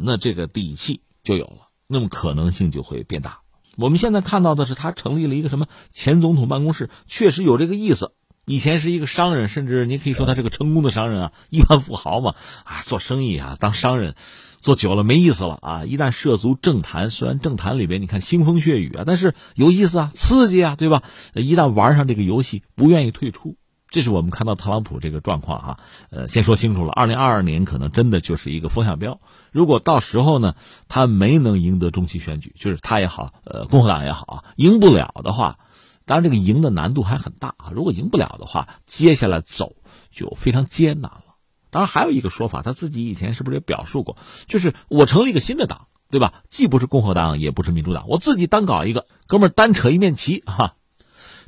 [0.00, 3.42] 那这个底气就有了，那么可能性就会变大。
[3.76, 8.12] 我们现在看到的是，他成立了一个什么前总统办公室，确实有这个意思。
[8.46, 14.14] 以前是一个商人，甚至你可以说他是个成功的商人啊，亿万富豪嘛，啊，做生意啊，当商人。
[14.60, 15.84] 做久了没意思了啊！
[15.84, 21.02] 一旦涉足政坛，虽然政坛里边你看腥风血雨啊，但是有意思啊，刺激啊，对吧？
[21.34, 23.56] 一旦玩上这个游戏，不愿意退出，
[23.88, 25.78] 这是我们看到特朗普这个状况啊。
[26.10, 29.20] 呃，先说清楚了，二零二二年可能真的就是一个风向标。
[29.50, 30.54] 如果到时候呢，
[30.86, 35.58] 他没能赢得中期选举，就是他也好，呃，共和党也好，赢不了的话，
[36.06, 37.70] 当然这个赢的难度还很大啊。
[37.72, 39.76] 如果赢不了的话，接下来走
[40.10, 41.24] 就非常艰难了。
[41.70, 44.16] 当然，还有一个说法，他自己以前是不是也表述过？
[44.46, 46.42] 就是我成立一个新的党，对吧？
[46.50, 50.76] 既不是共和党，也不是民主党，我自己单搞一个，哥们儿单扯一面旗哈。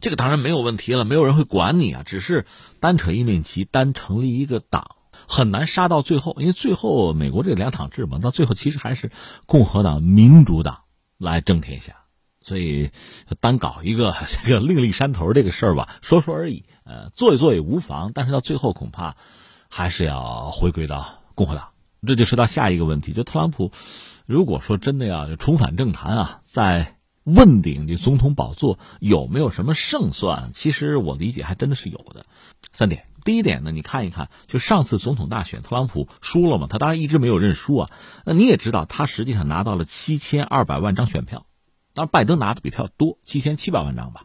[0.00, 2.02] 这个当然没有问题了，没有人会管你啊。
[2.06, 2.46] 只是
[2.80, 4.96] 单扯一面旗，单成立一个党，
[5.28, 9.10] 很难杀到最后，因为最后美国这两党制嘛，到最后其实还是
[9.44, 10.84] 共和党、民主党
[11.18, 12.03] 来争天下。
[12.44, 12.90] 所以
[13.40, 14.14] 单搞一个
[14.46, 18.12] 这个另立山头这个事儿吧，说说而已，呃，做一做也无妨。
[18.14, 19.16] 但是到最后恐怕。
[19.76, 21.04] 还是要回归到
[21.34, 21.70] 共和党，
[22.06, 23.12] 这就说到下一个问题。
[23.12, 23.72] 就特朗普，
[24.24, 30.52] 如果说真的要重返政坛啊，在问鼎这总统宝座，有没有什么胜算？
[30.54, 32.24] 其实我理解还真的是有的。
[32.70, 36.68] 三点，第一点呢，你看一看，就上次总统大选，特朗普输了嘛？
[36.70, 37.90] 他当然一直没有认输啊。
[38.24, 41.46] 那你也知道，他实际上拿到了七千二百万张选票，
[41.94, 44.24] 当然拜登拿的比他要多，七千七百万张吧。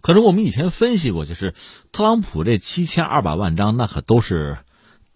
[0.00, 1.54] 可是我们以前分析过，就是
[1.92, 4.58] 特朗普这七千二百万张，那可都是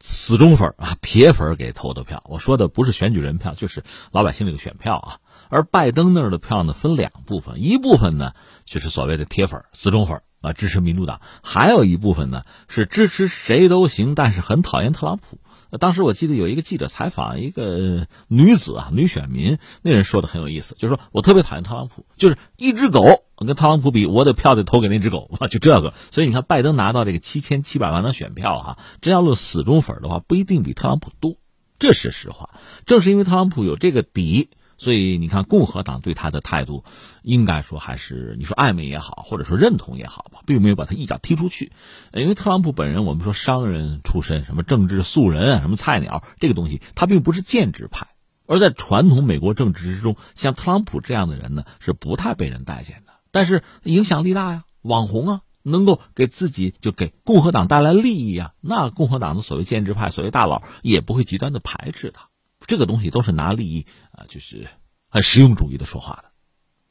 [0.01, 2.23] 死忠粉啊、 铁粉给投的票。
[2.27, 5.19] 我说的不是选举人票，就是老百姓这个选票啊。
[5.49, 8.33] 而拜登那儿的票呢，分两部分，一部分呢
[8.65, 15.39] 就是所谓的铁粉、死忠粉啊，支持民主党；还有一部分呢是支持谁都行，但是很讨厌特朗普。
[15.79, 25.95] 当时我记得有一个记者采访一个女子啊，女选民，那人说的很有意思，就是说我特别讨厌特朗普，就是一只狗跟特朗普比，我的票得投给那只狗， 就这个。
[26.11, 31.37] 所以你看，拜登拿到这个七千七百万的选票哈，真要论死忠粉的话，不一定比特朗普多，
[31.79, 32.51] 这是实话。
[32.87, 34.51] 正是因为特朗普有这个底。
[34.81, 36.85] 所以你看，共和党对他的态度，
[37.23, 41.71] 应该说还是你说暧昧也好，或者说认同也好吧，并没有把他一脚踢出去。
[42.15, 48.07] 因为特朗普本人，我们说商人出身，什么政治素人啊，什么菜鸟，这个东西他并不是建制派。
[48.47, 53.13] 而在传统美国政治之中，像特朗普这样的人呢，是不太被人待见的。
[53.31, 62.30] 但是影响力大呀，网红啊，能够给自己就给共和党带来利益啊，那共和党的所谓建制派、所谓大佬也不会极端的排斥他。
[62.71, 64.69] 这个东西都是拿利益啊，就是
[65.09, 66.31] 很实用主义的说话的，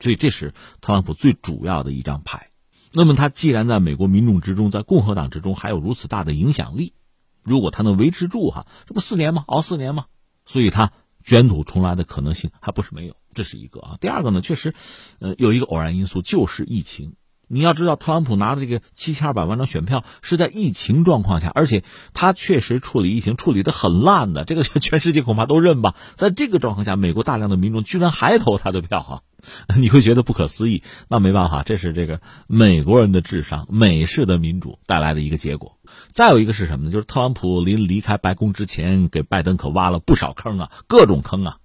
[0.01, 2.49] 所以这是特朗普最主要的一张牌。
[2.91, 6.95] 那么他既然在美国民众之中，在共和党之中还有如此大的影响力，
[7.43, 9.45] 如果他能维持住哈，这不四年吗？
[9.47, 10.07] 熬四年吗？
[10.43, 10.91] 所以他
[11.23, 13.97] 卷土重来的可能性还不是没有，这是一个啊。
[14.01, 14.75] 第二个呢，确实，
[15.19, 17.15] 呃，有一个偶然因素就是疫情。
[17.49, 21.83] 你要知道，特朗普拿的这个七千二百万张选票是在疫情状况下，而且
[22.13, 25.95] 他确实处理疫情处理的很烂的，这个 全世界恐怕都认吧。
[26.15, 29.23] 在这个状况下，美国大量的民众居然还投他的票哈，
[29.77, 30.83] 你会觉得不可思议。
[31.07, 35.77] 那没办法，这是这个美国人的智商、美式的民主带来的一个结果。
[36.11, 36.91] 再有一个是什么呢？
[36.91, 41.57] 就是特朗普临离开白宫之前，给拜登可挖了不少坑啊，各种坑啊。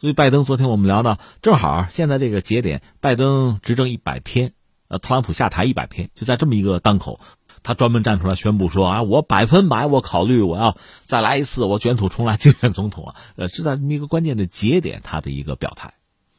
[0.00, 4.52] 所以拜登昨天我们聊到，正好现在这个节点，拜登执政一百天。
[4.88, 7.20] 呃，特朗普下台一百天，就在这么一个当口，
[7.62, 15.94] 他专门站出来宣布说：“啊，我百分百我考虑我要再来一次，我卷土重来竞选总统啊！”呃，是在这么一个关键的节点，他的一个表态。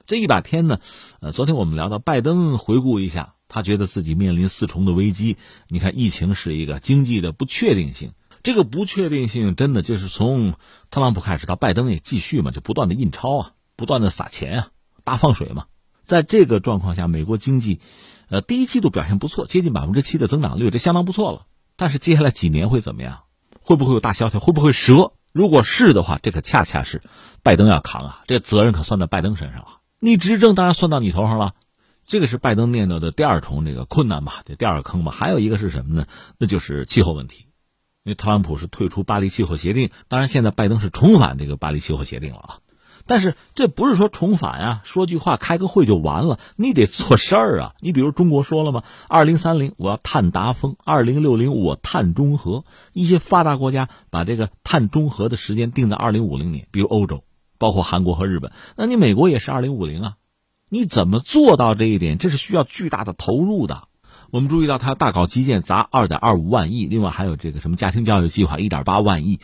[0.05, 0.79] 这一百天呢，
[1.19, 5.35] 呃，昨天我们聊到拜登回顾一下，他觉得自己面临四重的危机。
[5.67, 10.53] 你看，疫情是一个经济的不确定性，这个不确定性真的就是从
[10.89, 14.67] 特朗普开始到拜登也继续嘛，就不断的印钞啊，不断的撒钱啊，
[15.03, 15.65] 大放水嘛。
[16.05, 17.81] 在这个状况下，美国经济。
[18.29, 21.45] 呃，第一季度表现不错，接近百分之七的增长率，这相当不错了。
[21.75, 23.19] 但是接下来几年会怎么样？
[23.61, 24.39] 会不会有大萧条？
[24.39, 25.13] 会不会折？
[25.31, 27.03] 如果是的话，这可恰恰是
[27.43, 29.67] 拜登要扛啊，这责任可算在拜登身上了。
[29.99, 31.53] 你执政当然算到你头上了，
[32.05, 35.11] 这个是拜登念叨的第二重这个困难吧，这第二个坑吧。
[35.11, 36.07] 还有一个是什么呢？
[36.37, 37.45] 那就是气候问题，
[38.03, 42.59] 因为特朗普是退出巴黎气候协定，当然现在拜登是重返这个巴黎气候协定了啊。
[43.07, 47.75] 但是这不是说重返啊，说句话开个会就完了，你得做事儿啊。
[47.79, 48.83] 你比如中国说了吗？
[49.07, 52.65] 二零三零我要碳达峰，二零六零我碳中和。
[52.93, 57.23] 一些发达国家把这个碳中和的时间定在二零五零年，比如欧洲，
[57.57, 58.51] 包括韩国和日本。
[58.75, 60.13] 那你美国也是二零五零啊？
[60.69, 62.17] 你怎么做到这一点？
[62.17, 63.83] 这是需要巨大的投入的。
[64.29, 69.39] 我们注意到他大搞基建砸二点二五万亿，另外还有这个什么家庭教育计划一点八万亿。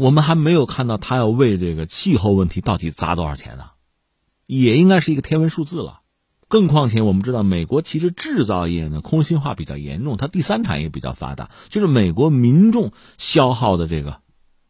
[0.00, 3.72] 我们还没有看到他要为这个气候问题到底砸多少钱呢，
[4.46, 6.00] 也应该是一个天文数字了。
[6.48, 14.22] 更况且我们知道，美国其实制造业呢空心化比较严重，它第三产业比较发达，就是美国民众消耗的这个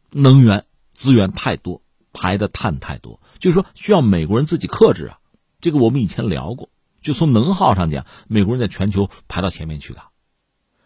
[0.09, 5.19] 能源资源太多，排的碳太多，就是说需要美国人自己克制啊。
[5.61, 6.67] 这个我们以前聊过，
[7.01, 10.01] 就从能耗上讲，美国人在全球排到前面去的。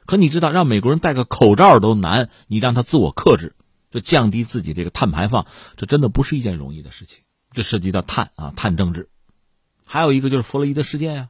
[0.06, 3.56] 可你知道，让美国人戴个口罩都难，你让他自我克制。
[3.96, 7.24] 就降低自己这个碳排放，这真的不是一件容易的事情。
[7.52, 9.08] 这涉及到碳啊，碳政治，
[9.86, 11.30] 还有一个就是弗洛伊德事件呀，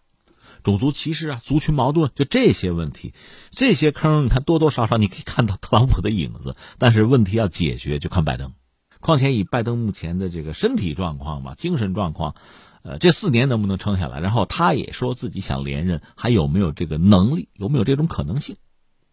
[0.64, 3.14] 种族歧视啊，族群矛盾，就这些问题，
[3.52, 6.56] 这些坑，你看多多少少你可以看到特朗普的影子。
[6.80, 8.54] 但是问题要解决，就看拜登。
[9.00, 12.34] 况且以拜登目前的这个身体状况嘛，精神状况，
[12.82, 14.20] 呃，这四年能不能撑下来？
[14.20, 17.50] 然后他也说自己想连任，还有没有这个能力？
[17.54, 18.56] 有没有这种可能性？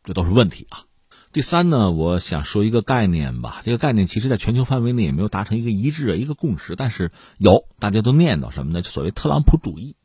[0.04, 0.84] 这都是问题啊。
[1.32, 3.62] 第三呢，我想说一个概念吧。
[3.64, 8.82] 这个概念其实在全球范围内也没有达成一个一致、一个共识，但是有大家都念叨什么呢？
[8.82, 9.96] 所谓特朗普主义。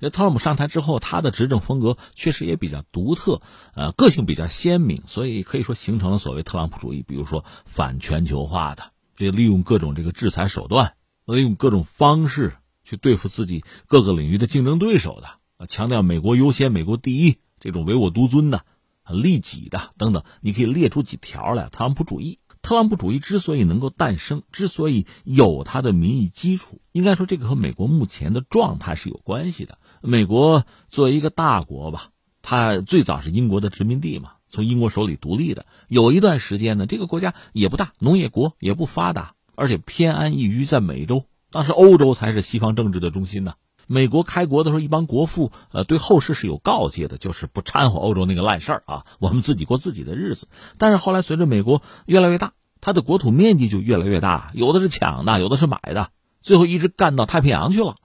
[0.00, 3.40] 那特朗普上台之后，他的执政风格确实也比较独特，
[3.76, 7.04] 呃，个性比较鲜明，所以可以说形成了所谓特朗普主义。
[7.06, 10.94] 比如说反全球化的，这利用各种这个制裁手段，
[11.24, 18.64] 利用各种方式去对付自己各个领域的竞争对手的，强调美国优先、美国第一这种唯我独尊的。
[19.08, 21.68] 利己的等等，你可以列出几条来。
[21.68, 29.78] 特朗普主义，特朗普主义之所以能够诞生，之所以有它的民意基础，应该说这个和美国目前的状态是有关系的。
[30.00, 32.10] 美国作为一个大国吧，
[32.42, 35.66] 它最早是英国的殖民地嘛，从英国手里独立的。
[35.88, 41.26] 有一段时间呢，这个国家也不大，农业国也不发达，而且偏安一隅在美洲。
[41.50, 43.54] 当时欧洲才是西方政治的中心呢。
[43.86, 50.48] 美国开国的时候，一帮国父，呃，对后世是有告诫的，就是不掺和欧洲那个烂事儿啊，我们自己过自己的日子。
[50.78, 56.10] 但是后来随着美国越来越大，它的国土面积就越来越大，有的是抢的，有的是买的，
[56.42, 57.96] 最后一直干到太平洋去了，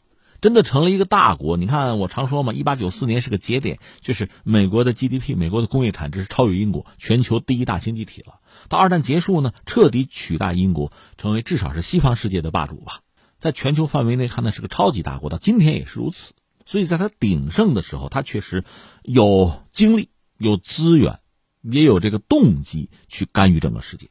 [0.42, 1.58] 真的成了一个大国。
[1.58, 8.36] 你看，我常说嘛，一八九四年是个节点，就是美国的 GDP，美国的工业产值是超越英国，全球第一大经济体了。
[8.70, 13.02] 到二战结束呢，彻底取代英国，成为至少是西方世界的霸主吧。
[13.40, 16.34] 在全球范围内看，那是个超级大国，到今天也是如此。
[16.66, 18.64] 所以，在它鼎盛的时候，它确实
[19.02, 21.20] 有精力、有资源，
[21.64, 24.10] 也有这个动机去干预整个世界。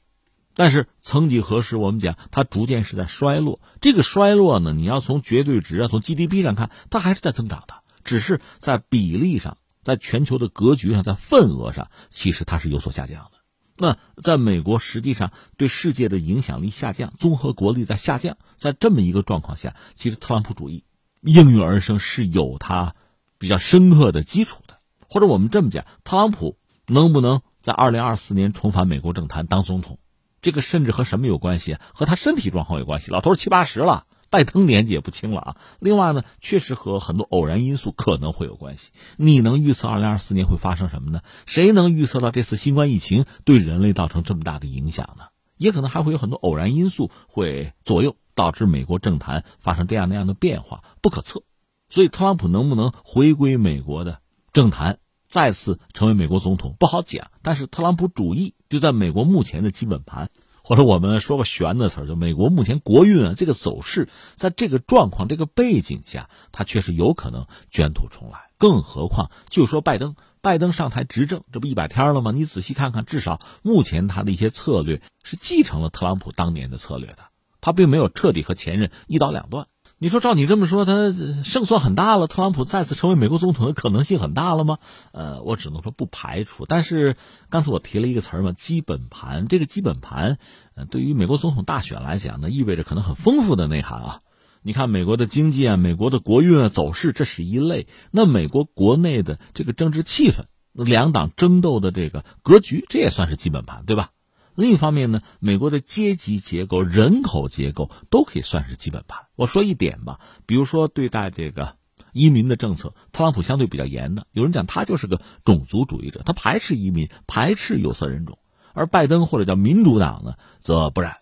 [0.54, 3.60] 但是，曾几何时，我们讲它逐渐是在衰落。
[3.80, 13.38] 这个衰落呢，你要从绝对值啊，从 GDP 上看，它还是在增长的，只是在比例上，在全球的格局上，在份额上，其实它是有所下降的。
[13.80, 20.84] 那在美国，实际上对世界的影响力下降，综合国力在下降，在这么一个状况下，其实特朗普主义
[21.20, 22.96] 应运而生是有它
[23.38, 24.80] 比较深刻的基础的。
[25.08, 26.58] 或者我们这么讲，特朗普
[26.88, 30.00] 能不能在二零二四年重返美国政坛当总统，
[30.42, 31.78] 这个甚至和什么有关系？
[31.94, 33.12] 和他身体状况有关系。
[33.12, 34.07] 老头七八十了。
[34.30, 35.56] 拜登年纪也不轻了啊！
[35.80, 38.90] 另外呢，确实和很多偶然因素可能会有关系。
[39.16, 41.22] 你能预测二零二四年会发生什么呢？
[41.46, 45.24] 谁能预测到这次新冠疫情对人类造成这么大的影响呢？
[45.56, 51.42] 也可能还会有很多偶然因素会左右，导致美国政坛发生这样那样的变化，不可测。
[51.88, 54.20] 所以，特朗普能不能回归美国的
[54.52, 54.98] 政坛，
[55.30, 57.30] 再次成为美国总统，不好讲。
[57.42, 60.30] 但是，特朗普主义就在美国目前的基本盘。
[60.68, 68.50] 或者我们说个玄的词儿，就美国目前国运啊，这个走势，在这个状况、这个背景下，它确实有可能卷土重来。
[68.58, 72.32] 更何况，就说拜登，拜登上台执政，这不一百天了吗？
[72.32, 77.30] 你仔细看看，至少目前他的一些策略是继承了特朗普当年的策略的，
[77.62, 79.68] 他并没有彻底和前任一刀两断。
[80.01, 84.78] 你说照你这么说，他胜算很大了，特朗普再次成为美国总统的可能性很大了吗？
[85.11, 86.66] 呃，我只能说不排除。
[86.66, 87.16] 但是
[87.51, 89.49] 刚才我提了一个词儿嘛，基本盘。
[89.49, 90.38] 这个基本盘，
[90.76, 94.20] 呃，对于美国总统大选来讲呢，意味着可能很丰富的内涵啊。
[94.62, 97.88] 你看美国的经济啊，美国的国运啊走势，这是一类。
[98.12, 104.11] 那美国国内的这个政治气氛，两党争斗的这个格局，这也算是基本盘，对吧？
[104.59, 109.26] 另一方面呢，美国的阶级结构、人口结构都可以算是基本盘。
[109.36, 111.76] 我说一点吧，比如说对待这个
[112.12, 114.26] 移民的政策，特朗普相对比较严的。
[114.32, 118.36] 有人讲他就是个种族主义者，他排斥移民，排斥有色人种。
[118.72, 121.18] 而拜登或者叫民主党呢，则不然。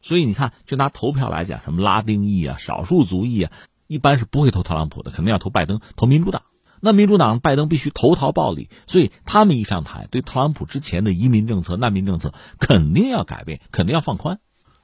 [0.00, 3.52] 所以你看，就拿投票来讲，什么拉丁裔啊、少数族裔啊，
[3.86, 6.40] 一般是不会投特朗普的，肯定要投拜登、投民主党。
[6.80, 14.40] 那民主党拜登必须投桃报李，所以他们一上台，对特朗普之前的移民政策、难民政策肯定要改变，肯定要放宽。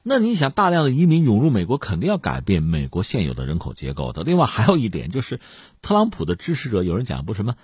[0.07, 4.21] 那你想，大量的移民涌入美国，肯定要改变美国现有的人口结构的。
[4.21, 5.39] 另外还有一点就是，
[5.81, 7.55] 特朗普的支持者有人讲不什么，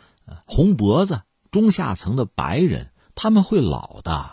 [0.45, 1.21] 红脖子、
[1.51, 4.27] 中下层的白人，他们会老的，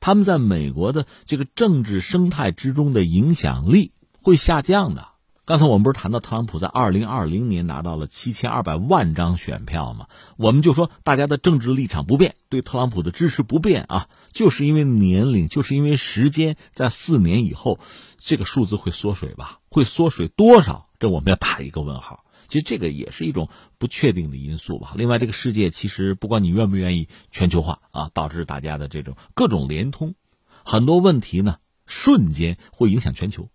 [0.00, 5.06] 他们在美国的这个政治生态之中的影响力会下降的。
[5.48, 10.08] 刚才我们不是谈到特朗普在二零二零年拿到了七千二百万张选票吗？
[10.36, 17.80] 我们就说大家的政治立场不变，对特朗普的支持不变啊，就是因为年龄，就是因为时间，在四年以后，
[18.18, 19.60] 这个数字会缩水吧？
[19.70, 20.90] 会缩水多少？
[20.98, 22.26] 这我们要打一个问号。
[22.48, 24.92] 其实这个也是一种不确定的因素吧。
[24.96, 30.14] 另外，这个世界其实不管你愿不愿意全球化啊，导致大家的这种各种联通，
[30.62, 33.48] 很多问题呢，瞬间会影响全球。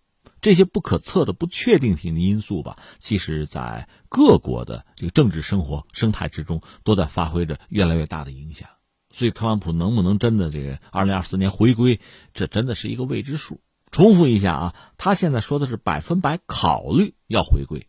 [0.44, 8.68] 这些不可测的、不确定性的因素吧，其实，在各国的这个政治生活生态之中，都在发挥着越来越大的影响。
[9.10, 12.02] 所以，特朗普能不能真的这个二零二四年回归，
[12.34, 13.62] 这真的是一个未知数。
[13.90, 17.88] 重复一下啊，他现在说的是百分百考虑要回归，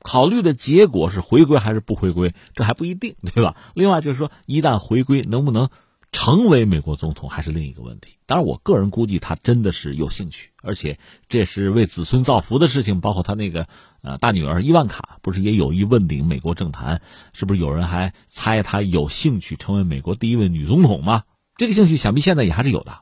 [0.00, 3.54] 考虑的结果是回归还是不回归，这还不一定，对吧？
[3.74, 5.70] 另外就是说，一旦回归，能不能？
[6.16, 8.16] 成为美国总统还是另一个问题。
[8.24, 10.98] 当然，我个人估计他真的是有兴趣，而且
[11.28, 13.02] 这是为子孙造福的事情。
[13.02, 13.68] 包括他那个
[14.00, 17.02] 呃大女儿伊万卡，不是也有意问鼎美国政坛？
[17.34, 21.24] 是不是有人还猜他有兴趣成为美国第一位女总统吗？
[21.58, 23.00] 这个兴趣想必现在也还是有的。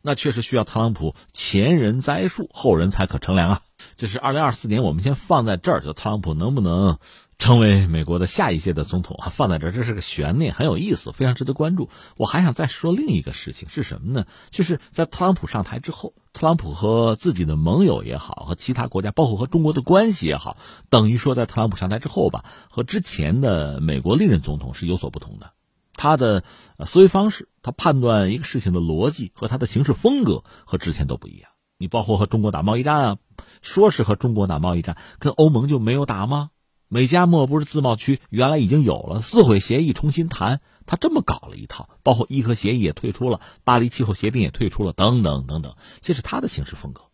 [0.00, 3.62] 那确实需要特朗普前人栽树，后人才可乘凉啊。
[3.96, 6.98] 这是二零二四年，我们先放在这儿，就特朗普能不能？
[7.42, 11.90] 成为美国的下一届的总统啊，放在这这是个悬念，很有意思，非常值得关注。
[12.16, 14.26] 我还想再说另一个事情是什么呢？
[14.52, 20.56] 就是在特朗普上台之后，特朗普和自己的盟友也好，和其他国家，包括和中国的关系也好，
[20.88, 25.50] 等于说在特朗普上台之后吧，和之前的美国历任总统是有所不同的。
[25.94, 26.44] 他的
[26.86, 31.50] 思维方式，他判断一个事情的逻辑和他的行事风格和之前都不一样。
[31.76, 33.16] 你包括和中国打贸易战啊，
[33.62, 36.50] 说是和中国打贸易战，跟欧盟就没有打吗？
[36.92, 47.04] 美加墨不是自贸区原来已经有了，四毁协议重新谈，他这么搞了一套，包括伊核协议也退出了，巴黎气候协定也退出了，等等等等，这是他的行事风格。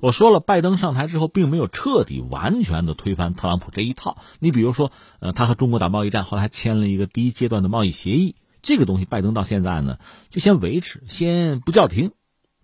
[0.00, 4.16] 我说了，拜登上台之后，并没有彻底完全的推翻特朗普这一套。
[4.38, 9.98] 你比如说，呃，他和中国打贸易战，后来还签了一个第一阶段的贸易协议，这个东西拜登到现在呢，
[10.30, 12.12] 就先维持，先不叫停，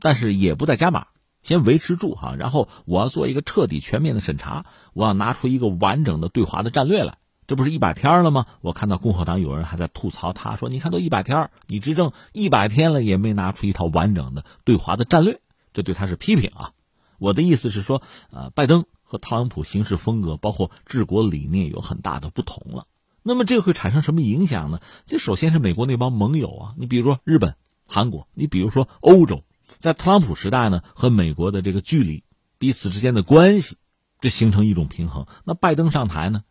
[0.00, 1.08] 但是也不再加码。
[1.42, 7.18] 先维持住哈，然后我要做一个彻底全面的审查，我要拿出一个完整的对华的战略来。
[7.48, 8.46] 这不是一百天了吗？
[8.60, 15.40] 我看到共和党有人还在吐槽，他说：“你看都一百天，你执政一百天了，也没拿出一套完整的对华的战略。”
[15.74, 16.70] 这对他是批评啊。
[17.18, 22.86] 我的意思是说，呃，拜登和特朗普行事风格，包括治国理念有很大的不同了。
[23.24, 24.80] 那么这会产生什么影响呢？
[25.06, 29.42] 这首先是美国那帮盟友啊，你比如说日本、韩国，你比如说欧洲。
[29.82, 32.22] 在特朗普时代呢，和美国的这个距离，
[32.58, 33.78] 彼此之间的关系，
[34.20, 35.26] 这形成一种平衡。
[35.42, 36.44] 那拜登上台呢，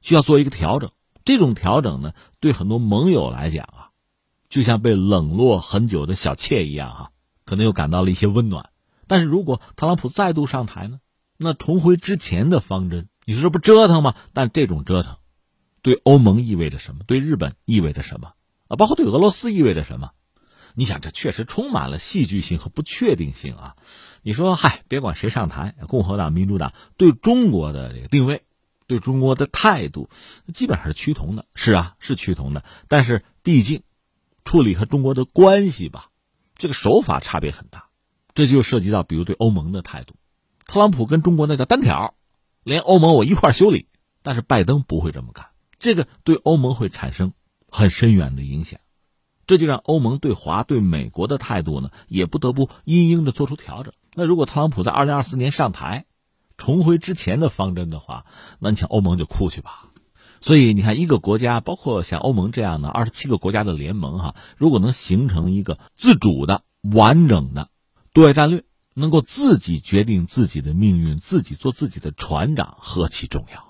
[0.00, 0.92] 需要做一个调整。
[1.24, 3.90] 这种调整呢，对很多盟友来讲啊，
[4.48, 7.10] 就像被冷落很久的小妾一样哈，
[7.44, 8.70] 可能又感到了一些温暖。
[9.08, 11.00] 但是如果特朗普再度上台呢，
[11.36, 14.14] 那重回之前的方针，你说这不折腾吗？
[14.32, 15.16] 但这种折腾，
[15.82, 17.00] 对欧盟意味着什么？
[17.08, 18.34] 对日本意味着什么？
[18.68, 20.12] 啊，包括对俄罗斯意味着什么？
[20.74, 23.76] 你想，这确实充满了戏剧性和不确定性啊！
[24.22, 28.44] 你说，嗨，别管谁上台，共和党、民主党对中国的这个定位，
[28.86, 30.08] 对中国的态度，
[30.52, 31.46] 基本上是趋同的。
[31.54, 32.64] 是啊，是趋同的。
[32.88, 33.82] 但是，毕竟
[34.44, 36.10] 处理和中国的关系吧，
[36.56, 37.88] 这个手法差别很大。
[38.34, 40.14] 这就涉及到，比如对欧盟的态度，
[40.66, 42.14] 特朗普跟中国那叫单挑，
[42.62, 43.88] 连欧盟我一块修理。
[44.20, 45.46] 但是拜登不会这么干，
[45.78, 47.32] 这个对欧盟会产生
[47.70, 48.80] 很深远的影响。
[49.48, 53.94] 这就让欧盟对华对美国的态度呢，也不得不因应的做出调整。
[54.14, 56.04] 那如果特朗普在二零二四年上台，
[56.58, 58.26] 重回之前的方针的话，
[58.58, 59.88] 那你想欧盟就哭去吧。
[60.42, 67.70] 所以你看，一个国家，包括像欧盟这样的二十七个国家的联盟哈，如果能形成一个自主的、完整的
[68.12, 73.67] 对外战略，能够自己决定自己的命运，自己做自己的船长，何其重要。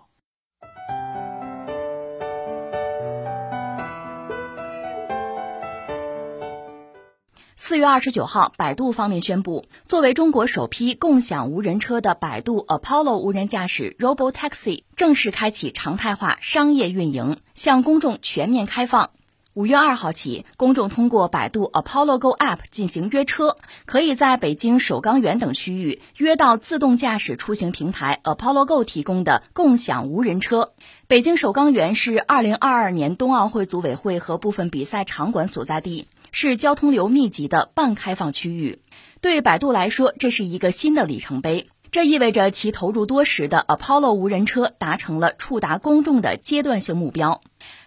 [7.68, 19.10] 四月二十九号，百度方面宣布，作为中国首批共享无人车的百度 Apollo 无人驾驶 Robotaxi 正式开启常态化商业运营，向公众全面开放。
[19.52, 30.72] 五月二号起，公众通过百度 Apollo Go App 进行约车，可以在北京首钢园等区域约到自动驾驶出行平台 Apollo Go 提供的共享无人车。
[31.06, 36.06] 北京首钢园是二零二二年冬奥会组委会和部分比赛场馆所在地。
[36.32, 38.80] 是交通流密集的半开放区域，
[39.20, 41.68] 对百度来说，这是一个新的里程碑。
[41.90, 47.40] 这意味着其投入多时的 Apollo 无人车达成了触达公众的阶段性目标。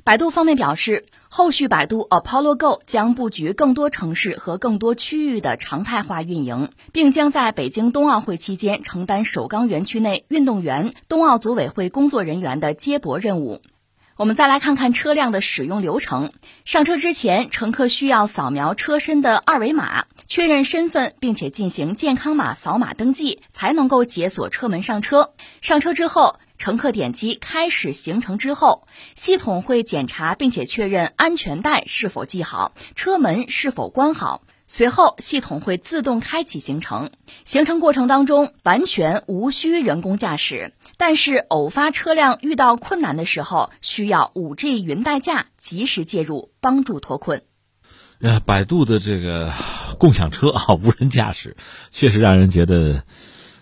[0.03, 13.61] 百度方面表示，后续百度 Apollo Go 将布局更多城市和更多区域的常态化运营，并将在北京冬奥会期间承担首钢园区内运动员、冬奥组委会工作人员的接驳任务。
[14.21, 16.31] 我们再来看看车辆的使用流程。
[16.63, 25.33] 上车之前，乘客需要扫描车身的二维码，确认身份，并且进行健康码扫码登记，才能够解锁车门上车。
[25.61, 34.43] 上车之后，乘客点击开始行程之后，系统会检查并且确认安全带是否系好，车门是否关好。
[34.67, 37.09] 随后，系统会自动开启行程。
[37.43, 47.41] 行程过程当中完全无需人工驾驶，但是偶发车辆遇到困难的时候，需要五 G 云代驾及时介入，帮助脱困。
[48.19, 49.51] 呃，百度的这个
[49.97, 51.57] 共享车啊，无人驾驶，
[51.89, 53.03] 确实让人觉得。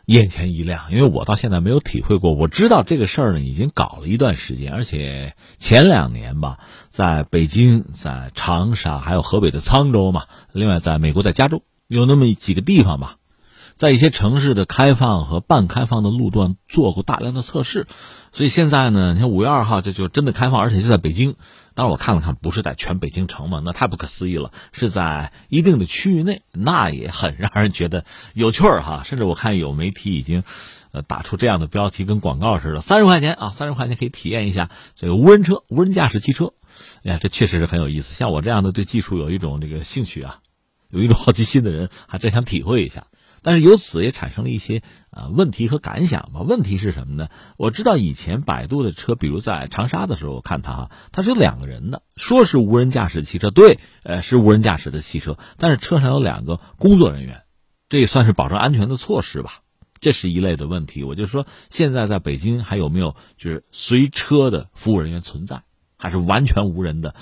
[0.05, 2.33] 眼前一亮，因为我到现在没有体会过。
[2.33, 6.57] 我知道这个事儿呢，已经搞了一段时间，而且前两年吧，
[6.89, 13.17] 在北京、在长沙，还有河北的沧州嘛，另外在美国在加州，有那么几个地方吧，
[13.79, 17.87] 在一些城市的开放和半开放的路段做过大量的测试。
[18.33, 21.35] 所以现在呢，你看五月二号这就真的开放，而且就在北京。
[21.75, 24.51] 当然我看了看，不是在全北京城嘛，那太不可思议了。
[24.73, 28.03] 是在一定的区域内，那也很让人觉得
[28.33, 29.03] 有趣儿哈。
[29.05, 30.43] 甚至我看有媒体已经，
[30.91, 36.51] 呃，打出这样的标题，跟广告似的：三十块钱啊，三十块钱可以体验一下这个无人车、无人驾驶汽车。
[37.05, 38.13] 哎呀，这确实是很有意思。
[38.13, 40.39] 像我这样的对技术有一种这个兴趣啊，
[40.89, 43.05] 有一种好奇心的人，还真想体会一下。
[43.41, 46.41] 但是由此也产生了一些啊问题和感想吧。
[46.41, 47.29] 问题是什么呢？
[47.57, 57.43] 我知道以前百度的车，比如在长沙的时候，我看它哈，它是有两个人的，说是无人驾驶汽车，对，呃，是无人驾驶的汽车，但是车上有两个工作人员，
[57.89, 59.61] 这也算是保证安全的措施吧。
[60.01, 61.03] 这是一类的问题。
[61.03, 65.63] 我就说，现在在北京还有没有就是随车的服务人员存在，
[65.97, 67.15] 还是完全无人的？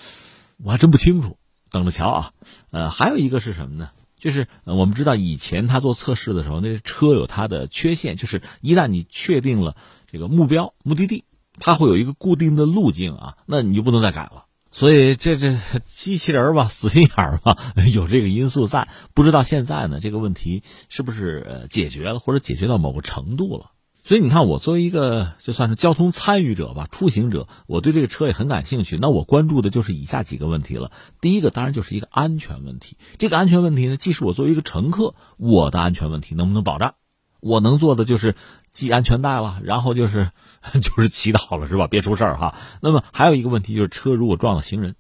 [0.63, 1.37] 我还真不清楚，
[1.71, 2.31] 等着瞧啊。
[2.69, 3.89] 呃，还有一个是什么呢？
[4.19, 9.75] 就是我们知道以前他做测试的时候，那车有它的缺陷，就是一旦你确定了
[10.11, 11.23] 这个目标目的地，
[11.59, 14.45] 它会有一个固定的路径啊，那你就不能再改了。
[14.69, 15.55] 所以这这
[15.85, 17.57] 机器人吧，死心眼儿吧，
[17.93, 18.89] 有这个因素在。
[19.13, 23.71] 不知道现在呢，这个问题是不是解决了，或者解决到某个程度了？
[24.07, 28.97] 所以你看，我作为一个就算是交通参与者吧，出行者，我对这个车也很感兴趣。
[28.97, 30.93] 那我关注的就是以下几个问题了。
[31.19, 32.95] 第一个当然就是一个安全问题。
[33.17, 36.95] 这个安全问题呢，既是我作为一个乘客，我的安全问题能不能保障？
[37.41, 38.37] 我能做的就是
[38.71, 40.31] 系安全带了，然后就是
[40.81, 41.87] 就是祈祷了，是吧？
[41.87, 42.55] 别出事儿哈。
[42.79, 44.95] 那么还有一个问题就是，车如果撞了行人，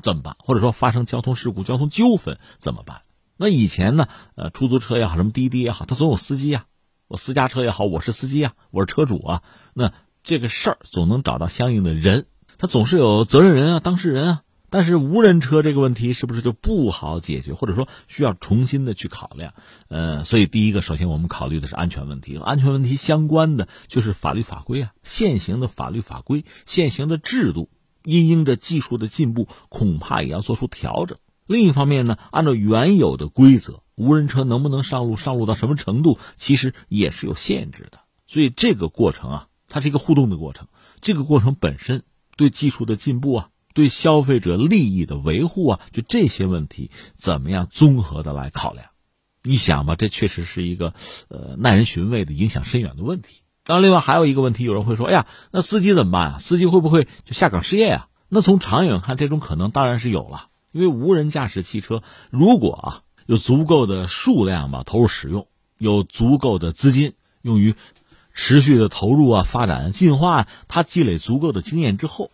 [0.00, 0.36] 怎么办？
[0.38, 3.02] 或者说发生交通事故、交通纠纷怎么办？
[3.36, 6.64] 那以前呢，呃，出租车也好，什么滴滴也好，它总有司机啊。
[7.08, 9.42] 我私家车也好，我是司机啊，我是车主啊，
[9.72, 12.26] 那这个事儿总能找到相应的人，
[12.58, 14.42] 他总是有责任人啊，当事人啊。
[14.68, 19.54] 但是无人车这个问题是不是就不好解决，或者说需要重新的去考量？
[19.88, 27.70] 呃，所以第一个，首先我们考虑的是安全问题，安全问题相关的就是法律法规啊，现行的法律法规、现行的制度，
[28.04, 31.16] 因应着技术的进步，恐怕也要做出调整。
[31.48, 33.82] 另一方面呢，按照原有的规则。
[33.96, 35.16] 无人车能不能上路？
[35.16, 36.20] 上路到什么程度？
[36.36, 37.98] 其实也是有限制的。
[38.28, 40.68] 所以这个过程啊，它是一个互动的过程。
[41.00, 42.04] 这个过程本身
[42.36, 48.86] 对技术的进步啊，对消费者利益的维护啊，就这些问题怎么样综合的来考量？
[49.42, 50.94] 你想吧，这确实是一个
[51.28, 53.42] 呃耐人寻味的、影响深远的问题。
[53.64, 56.38] 当然，另外还有一个问题，有人会说：“哎呀，那司机怎么办啊？
[56.38, 60.48] 司机会不会就下岗失业啊？”那从长远看，这种可能当然是有了。
[60.72, 63.02] 因为无人驾驶汽车，如果啊。
[63.28, 67.12] 有足够的数量吧，投入使用，有足够的资金
[67.42, 67.74] 用于
[68.32, 72.30] 持续的投入啊，发展进化，它积累足够的经验之后，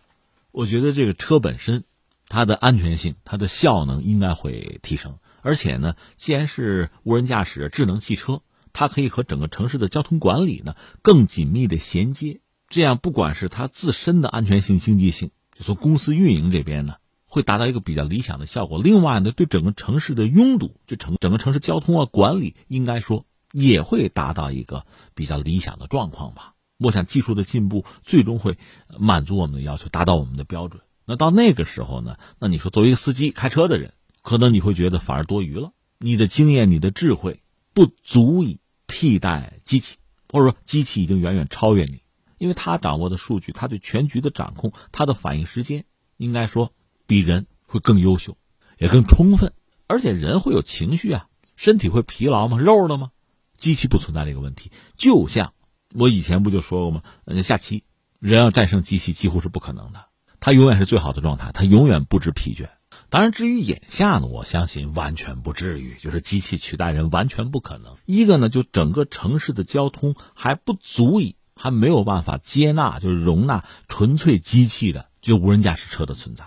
[0.53, 1.83] 我觉得这个车本身，
[2.29, 5.17] 它的安全性、它的效能应该会提升。
[5.41, 16.95] 而且呢，既然是无人驾驶智能汽车，它可以和整个城市的交通管理呢更紧密的衔接，这样不管是它自身的安全性、经济性，就从公司运营这边呢。
[17.35, 18.81] 会达到一个比较理想的效果。
[18.81, 26.53] 另外呢，对整个城市的拥堵，就整整个城市交通啊管理，应该说也会达到一个比较理想的状况吧。
[26.77, 28.57] 我想技术的进步最终会
[28.97, 30.81] 满足我们的要求，达到我们的标准。
[31.03, 35.73] 那到那个时候呢，那你说作为一个司机开车的人，可能你会觉得反而多余了。
[35.97, 37.41] 你的经验、你的智慧
[37.73, 39.97] 不足以替代机器，
[40.29, 41.99] 或者说机器已经远远超越你，
[42.37, 45.83] 因为他掌握的数据，他对全局的掌控，他的反应时间，
[46.15, 46.71] 应该说。
[47.07, 48.37] 比人会更优秀，
[48.77, 49.53] 也更充分，
[49.87, 52.57] 而且人会有情绪啊，身体会疲劳吗？
[52.59, 53.11] 肉了吗？
[53.57, 54.71] 机器不存在这个问题。
[54.97, 55.53] 就像
[55.93, 57.01] 我以前不就说过吗？
[57.41, 57.83] 下棋，
[58.19, 60.07] 人要战胜机器几乎是不可能的，
[60.39, 62.69] 它永远是最好的状态，它永远不知疲倦。
[63.09, 67.97] 当然，至于眼下呢，我相信完全不至于，就是机器取代人完全不可能。
[68.05, 76.45] 一个呢，就整个城市的交通还不足以，还没有办法接纳，就是容纳纯粹机器的就无人驾驶车的存在。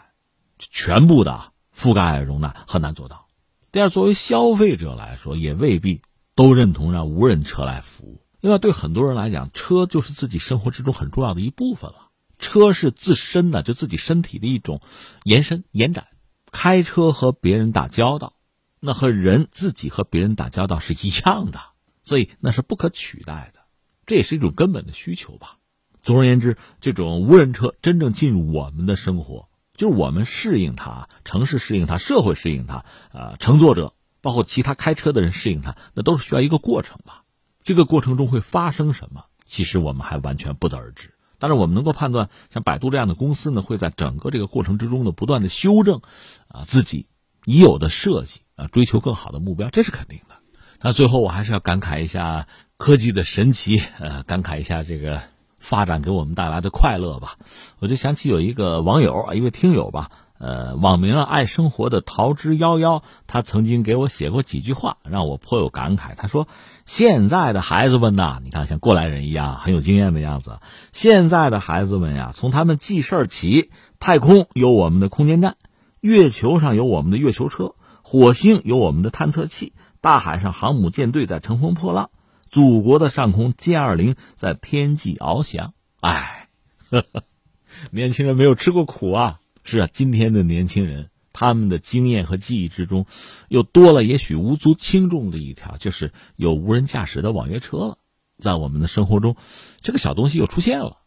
[0.58, 3.26] 全部的覆盖容纳很难做到。
[3.70, 6.02] 第二，作为消费者来说，也未必
[6.34, 8.22] 都认同让无人车来服务。
[8.40, 12.08] 因为对很多人来讲，车就是自己生活之中很重要的一部分了。
[12.38, 14.80] 车是自身的，就自己身体的一种
[15.24, 16.06] 延伸、延展。
[16.50, 18.34] 开车和别人打交道，
[18.80, 21.58] 那和人自己和别人打交道是一样的，
[22.04, 23.60] 所以那是不可取代的。
[24.06, 25.58] 这也是一种根本的需求吧。
[26.00, 29.47] 总而言之，这种无人车真正进入我们的生活。
[29.78, 37.22] 就是我们适应它，城市适应它，社会适应它，呃，乘坐者包括其他开车的人适应它，那都是需要一个过程吧。
[37.62, 41.14] 这个过程中会发生什么，其实我们还完全不得而知。
[41.38, 46.02] 但是我们能够判断，像百度这样的公司呢，会在整个这个过程之中呢，不断的修正，
[46.48, 47.06] 啊，自己
[47.44, 50.34] 已有的设计啊，追求更好的目标，这是肯定的。
[50.80, 55.22] 那最后我还是要感慨一下科技的神奇，呃，感慨一下这个。
[55.58, 57.36] 发展给我们带来的快乐吧，
[57.78, 66.14] 我就想起有一个网友，一位听友吧，呃，网名爱生活的桃之夭夭，他曾经给我写过几句话，让我颇有感慨。
[66.16, 66.46] 他说
[66.86, 70.60] ：“现在的孩子们呐，你看像过来人一样，很有经验的样子。
[70.92, 75.56] 现在的孩子们呀，从他们记事儿起，太空有我们的空间站，
[76.00, 82.10] 月球上有我们的月球车，火星有我们的探测器，大海上航母舰队在乘风破浪。”
[82.50, 86.48] 祖国的上空歼二零在天际翱翔，哎，
[87.90, 89.40] 年轻人没有吃过苦啊！
[89.64, 93.04] 是啊，今天的年轻人，他们的经验和记忆之中，
[93.48, 97.98] 又多了也许无足轻重的一条，就是有无人驾驶的网约车了。
[98.38, 99.36] 在我们的生活中，
[99.80, 100.98] 这个小东西又出现了。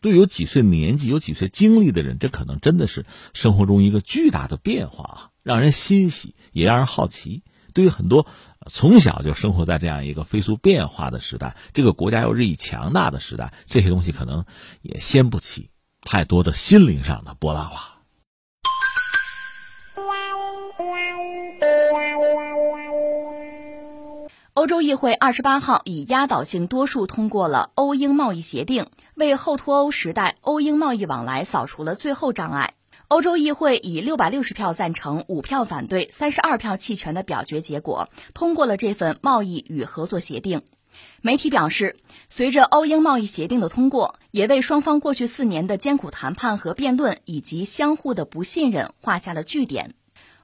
[0.00, 7.42] 对有几岁年纪、有几岁经历的人，这可能真的是生活中一个巨大的变化啊，让人欣喜，也让人好奇。
[7.76, 8.26] 对于很多
[8.70, 14.46] 从小就生活在这样一个飞速变化的时代，这个国家又日益强大的时代，这些东西可能
[14.80, 15.68] 也掀不起
[16.00, 17.92] 太多的心灵上的波浪了。
[24.54, 32.72] 欧洲议会二十八号以压倒性多数通过了欧英贸易协定，为后脱欧时代欧英贸易往来扫除了最后障碍。
[33.08, 40.62] 欧洲议会以六百六十票赞成、五票反对、三十二票弃权的表决结果，通过了这份贸易与合作协定。
[41.22, 41.94] 媒体表示，
[42.28, 49.94] 随着欧英贸易协定的通过，也为双方过去四年的艰苦谈判和辩论以及相互的不信任画下了句点。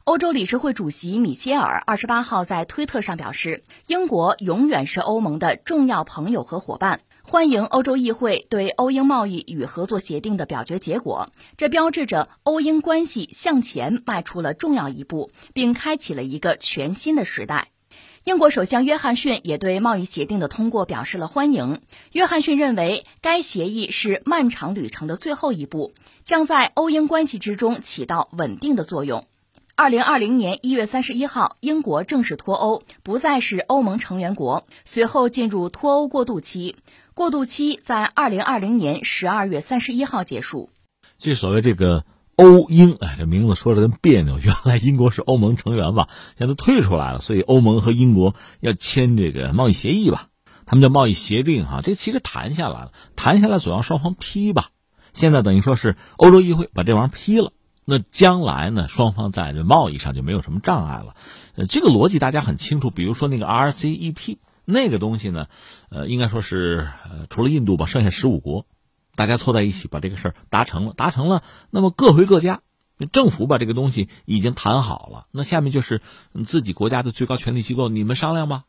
[0.04, 11.30] 欧洲理事会主席米歇尔二十八号在推特上表示，英国永远是欧盟的重要朋友和伙伴，欢迎欧洲议会对欧英贸易与合作协定的表决结果。
[11.56, 17.68] 这标志着欧英关系向前迈出了重要一步，并开启了一个全新的时代。
[18.24, 21.80] 英国首相约翰逊也对贸易协定的通过表示了欢迎。
[22.10, 25.94] 约翰逊认为，该协议是漫长旅程的最后一步，
[26.24, 29.26] 将在欧英关系之中起到稳定的作用。
[29.74, 34.66] 二零二零年一月三十一号，英国正式脱欧，不再是欧盟成员国。
[34.84, 36.76] 随后进入脱欧过渡期，
[37.14, 40.70] 过渡期在二零二零年十二月三十一号结束。
[41.18, 42.06] 这所谓这个
[42.36, 44.38] 欧英，哎，这名字说的真别扭。
[44.38, 46.08] 原来英国是欧盟成员吧，
[46.38, 50.28] 现在退出来了，所以欧盟和英国要签这个贸易协议吧？
[50.64, 51.80] 他们叫贸易协定哈。
[51.82, 54.70] 这其实谈下来了，谈下来总要双方批吧。
[55.12, 57.52] 现在等于说是欧洲议会把这玩意儿批了。
[57.84, 58.88] 那将来呢？
[58.88, 61.14] 双方在这贸易上就没有什么障碍了。
[61.56, 62.90] 呃，这个逻辑大家很清楚。
[62.90, 64.36] 比如说那个 RCEP
[64.72, 65.46] 那个东西呢，
[65.90, 68.66] 呃，应该说是呃，除了印度吧，剩下十五国，
[69.14, 71.42] 大家凑在一起把这个事儿达成了，达成了。
[71.70, 72.62] 那么各回各家，
[73.12, 75.26] 政府把这个东西已经谈好了。
[75.30, 76.00] 那下面就是
[76.44, 78.64] 自己国家的最高权力机构，你们商量吧。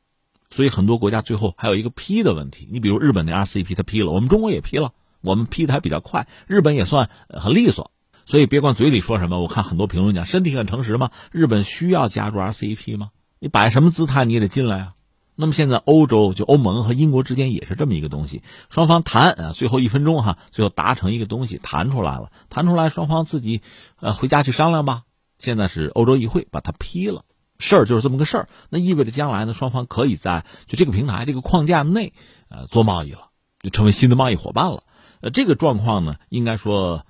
[0.52, 2.68] 所以很多国家最后还有一个批的问题。
[2.72, 7.92] 你比如日本的 RCEP 它批了，我们中国也批了，我们批的还比较快，日本也算很利索。
[8.26, 11.12] 所以别管嘴里说什么，我看很多评论讲身体很诚实吗？
[11.32, 13.10] 日本需要加入 RCEP 吗？
[13.40, 14.94] 你摆什么姿态你也得进来啊。
[15.36, 23.62] 那么现在欧洲就欧盟和英国之间也是这么一个东西，双方谈啊，最后一分钟哈，最后达成一个东西谈出来了，谈出来双方自己
[24.00, 25.04] 呃回家去商量吧。
[25.38, 27.24] 现在是欧洲议会把它批了，
[27.60, 28.50] 事儿就是这么个事儿。
[28.70, 32.14] 那意味着将来呢，双方可以在就这个平台这个框架内
[32.50, 33.30] 呃做贸易了，
[33.62, 34.84] 就成为新的贸易伙伴了。
[35.22, 37.06] 呃，这个状况呢，应该说。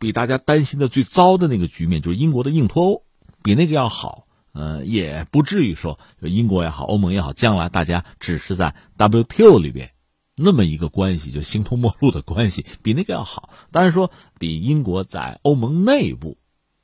[0.00, 3.02] 比大家担心的最糟的那个局面，就是英国的硬脱欧，
[3.44, 4.23] 比那个要好。
[4.54, 9.90] 呃，也不至于说英国也好，欧盟也好，将来大家只是在 WTO 里边
[10.36, 13.50] 那么一个关系，就形同陌路的关系，比那个要好。
[13.72, 16.38] 当然说比英国在欧盟内部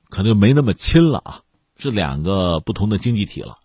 [0.09, 1.41] 可能就没那么亲了啊，
[1.77, 3.59] 是两个不同的经济体了，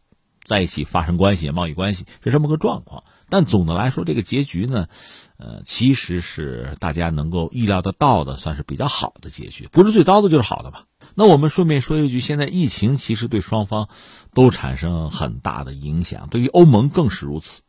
[0.44, 3.04] 在一起发生关系、贸易关系是这么个状况。
[3.28, 4.88] 但总的来说，这个结局呢？
[5.38, 10.86] 呃，其实是大家能够意料得到的，算是比较好的结局，不是最糟的，就是好的吧。
[11.16, 13.88] 那我们顺便说一句，现在疫情其实对双方
[14.34, 17.62] 都产生很大的影响，对于欧盟更是如此。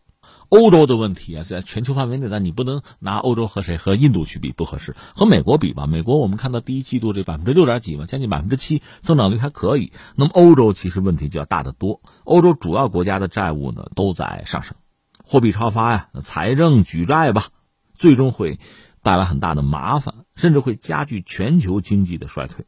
[0.49, 4.95] 欧洲的问题啊，在全球范围内，但你不能拿欧洲和谁和印度去比，不合适。
[5.15, 9.93] 和美国比吧，美国我们看到第一季度这百分之六点几嘛，将近百分之七，增长率还可以。
[10.15, 14.77] 那么欧洲其实问题就要大得多，欧洲主要国家的债务呢都在上升，
[15.25, 17.49] 货币超发呀，财政举债吧。
[17.95, 18.61] 最终会
[19.03, 22.67] 带来很大的麻烦，甚至会加剧全球经济的衰退、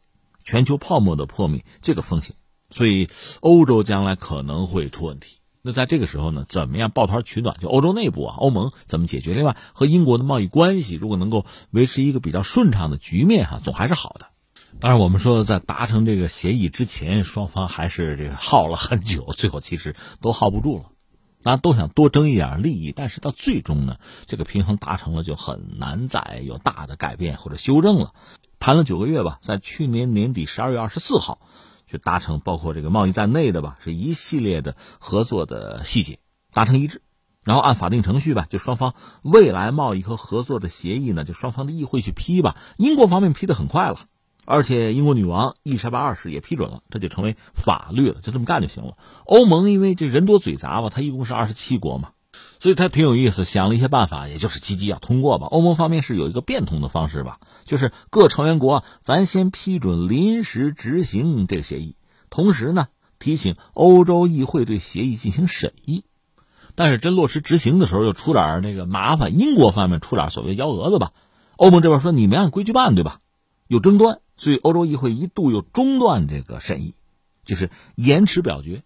[0.49, 2.35] 全球泡沫的破灭这个风险。
[2.71, 5.41] 所以，欧洲将来可能会出问题。
[5.61, 7.59] 那在这个时候呢，怎么样抱团取暖？
[7.61, 9.35] 就欧洲内部啊，欧盟怎么解决？
[9.35, 14.29] 另外，和英国的贸易关系如果能够维持一个比较顺畅的局面，哈，总还是好的。
[14.81, 20.85] 当然，我们说在达成这个协议之前，双方还是这个 耗了很久，最后其实都耗不住了。
[21.43, 28.13] 大家都想多争一点利益，但是到最终呢，这个平衡达成了就很难再有大的改变或者修正了。
[28.59, 31.41] 谈了九个月吧，在去年年底十二月二十四号，
[31.87, 36.19] 就达成包括这个贸易在内的吧，是一系列的合作的细节
[36.53, 37.03] 达成一致，
[37.45, 42.57] 然后按法定程序吧，就双方未来贸易和合作的协议呢，就双方的议会去批吧。
[42.77, 44.07] 英国方面批的很快了。
[44.51, 48.97] 而且英国女王伊丽莎白二世也批准了，这就成为法律了，就这么干就行了。
[49.27, 52.13] 欧盟因为这人多嘴杂吧，它一共是二十七国嘛，
[52.61, 55.47] 所以它挺有意思，想了一些办法，也就是积极要通过吧。
[55.47, 61.97] 欧盟方面是有一个变通的方式吧，就是各成员国咱先批准临时执行这个协议，
[62.31, 62.89] 同时呢
[63.19, 66.05] 提醒欧洲议会对协议进行审议。
[66.75, 71.13] 但是真落实执行的时候又出点那个麻烦，英国方面出点所谓幺蛾子吧。
[71.57, 73.21] 欧盟这边说你没按规矩办，对吧？
[73.67, 76.95] 有争端，所以欧洲议会一度又中断这个审议，
[77.45, 78.83] 就是延迟表决。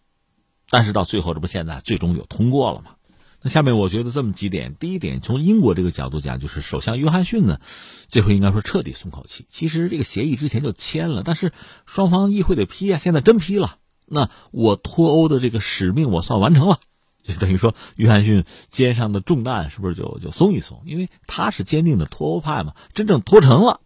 [0.71, 2.93] 但是到最后，这不现在最终有通过了吗？
[3.43, 7.61] 那下面我觉得这么几点：第一点，从英国这个角度讲，就是首相约翰逊呢，
[8.09, 9.47] 最后应该说彻底松口气。
[9.49, 11.53] 其实这个协议之前就签了，但是
[11.85, 13.77] 双方议会得批啊，现在真批了。
[14.07, 16.79] 那我脱欧的这个使命我算完成了。
[17.25, 20.83] 就等于说，约翰逊肩上的重担是不是就就松一松？
[20.85, 23.81] 因为他是坚定的脱欧派嘛，真正脱成了，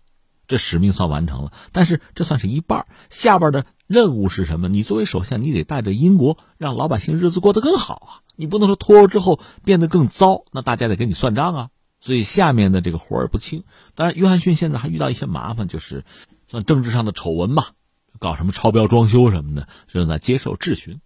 [0.49, 1.53] 这使命算完成了。
[1.71, 4.69] 但是这算是一半，下边的任务是什么？
[4.69, 8.11] 你作为首相，你得带着英国，让老百姓日子过得更好啊！
[8.35, 11.71] 你不能说脱欧之后变得更糟，那大家得跟你算账啊！
[12.01, 13.63] 所以下面的这个活儿不轻。
[13.95, 16.05] 当然，约翰逊现在还遇到一些麻烦，就是
[16.49, 17.73] 算政治上的丑闻吧，
[18.19, 21.01] 搞什么超标装修什么的，正在接受质询，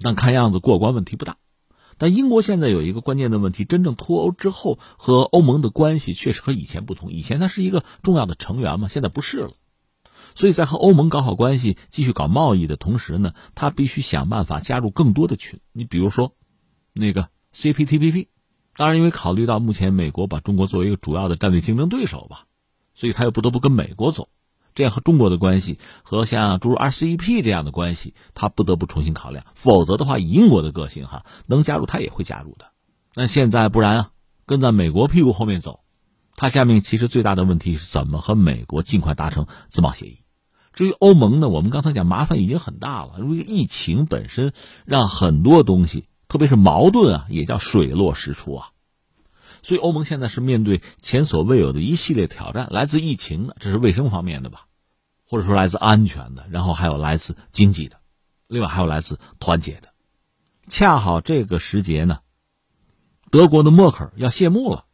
[0.00, 1.36] 但看样子过关问题不大。
[1.98, 7.12] 但英国现在有一个关键的问题：真正脱欧之后和欧盟的关系确实和以前不同。
[7.12, 9.52] 以前它是一个重要的成员嘛，现在不是了。
[10.34, 15.60] 所以在和欧盟搞好关系、继续搞贸易的同时呢，他必须想办法加入更多的群。
[15.72, 16.34] 你比如说，
[16.92, 18.28] 那个 CPTPP，
[18.76, 22.46] 当然因为考虑到目前美国把中国作为一个主要的战略竞争对手吧，
[22.94, 24.28] 所以他又不得不跟美国走。
[24.74, 29.44] 这样和中国的关系和像诸如 RCEP 这样的关系，他不得不重新考量。
[29.54, 32.72] 否则的话，以英国的个性哈，能加入他也会加入的。
[33.14, 34.10] 那现在不然啊，
[34.46, 35.80] 跟在美国屁股后面走，
[36.36, 40.20] 他下面其实最大的问题是怎么和美国尽快达成自贸协议。
[40.72, 44.52] 至于欧盟呢，我们刚才讲麻烦已经很大了，因为疫情本身
[44.84, 48.70] 让很多东西，特别是矛盾啊，也叫水落石出啊。
[49.62, 54.66] 所以欧盟现在是面对前所未有的一系列挑战，来自疫情的，这是卫生方面的吧，
[55.28, 57.98] 或者说来自安全的，然后还有来自经济的，
[58.48, 59.90] 另外还有来自团结的。
[60.68, 62.20] 恰好这个时节呢，
[63.30, 64.84] 德国的默克尔要谢幕了，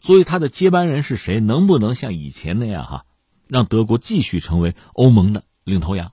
[0.00, 1.40] 所以他的接班人是谁？
[1.40, 3.06] 能不能像以前那样哈，
[3.50, 6.12] 让德国继续成为欧盟的领头羊，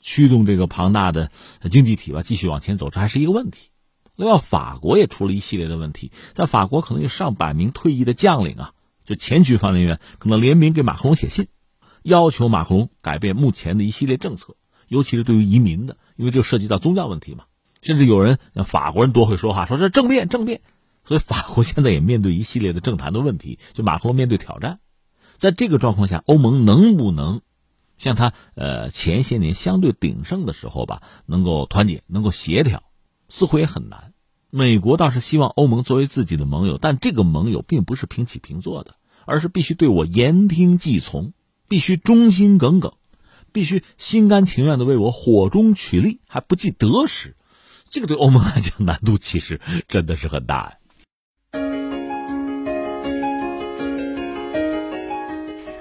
[0.00, 1.30] 驱动这个庞大的
[1.70, 2.88] 经济体吧继续往前走？
[2.88, 3.68] 这还是一个问题。
[4.16, 8.72] 另外，法国也出了一系列的问题，在法国可能有上百名退役的将领啊，
[9.04, 11.46] 就前局方人员，可能联名给马克龙写信，
[12.02, 14.56] 要求马克龙改变目前的一系列政策，
[14.88, 17.44] 尤其是对于移民的，因为这涉及到宗教问题嘛。
[17.80, 20.62] 甚至有人，法国人多会说话，说这政变，政变。
[21.04, 24.80] 所以法国现在也面对一系列的政坛的问题，就马克龙面对挑战。
[25.38, 27.40] 在这个状况下，欧盟能不能
[27.96, 32.82] 像他呃前些年相对鼎盛的时候吧，能够团结，能够协调？
[33.28, 34.12] 似乎也很难。
[34.50, 41.32] 美国倒是希望欧盟作为自己的盟友，但这个盟友并不是平起平坐的，而是必须对我言听计从，
[41.68, 42.94] 必须忠心耿耿，
[43.52, 47.36] 必须心甘情愿的为我火中取栗，还不计得失。
[47.90, 50.78] 这个对欧盟来讲难度其实真的是很大呀。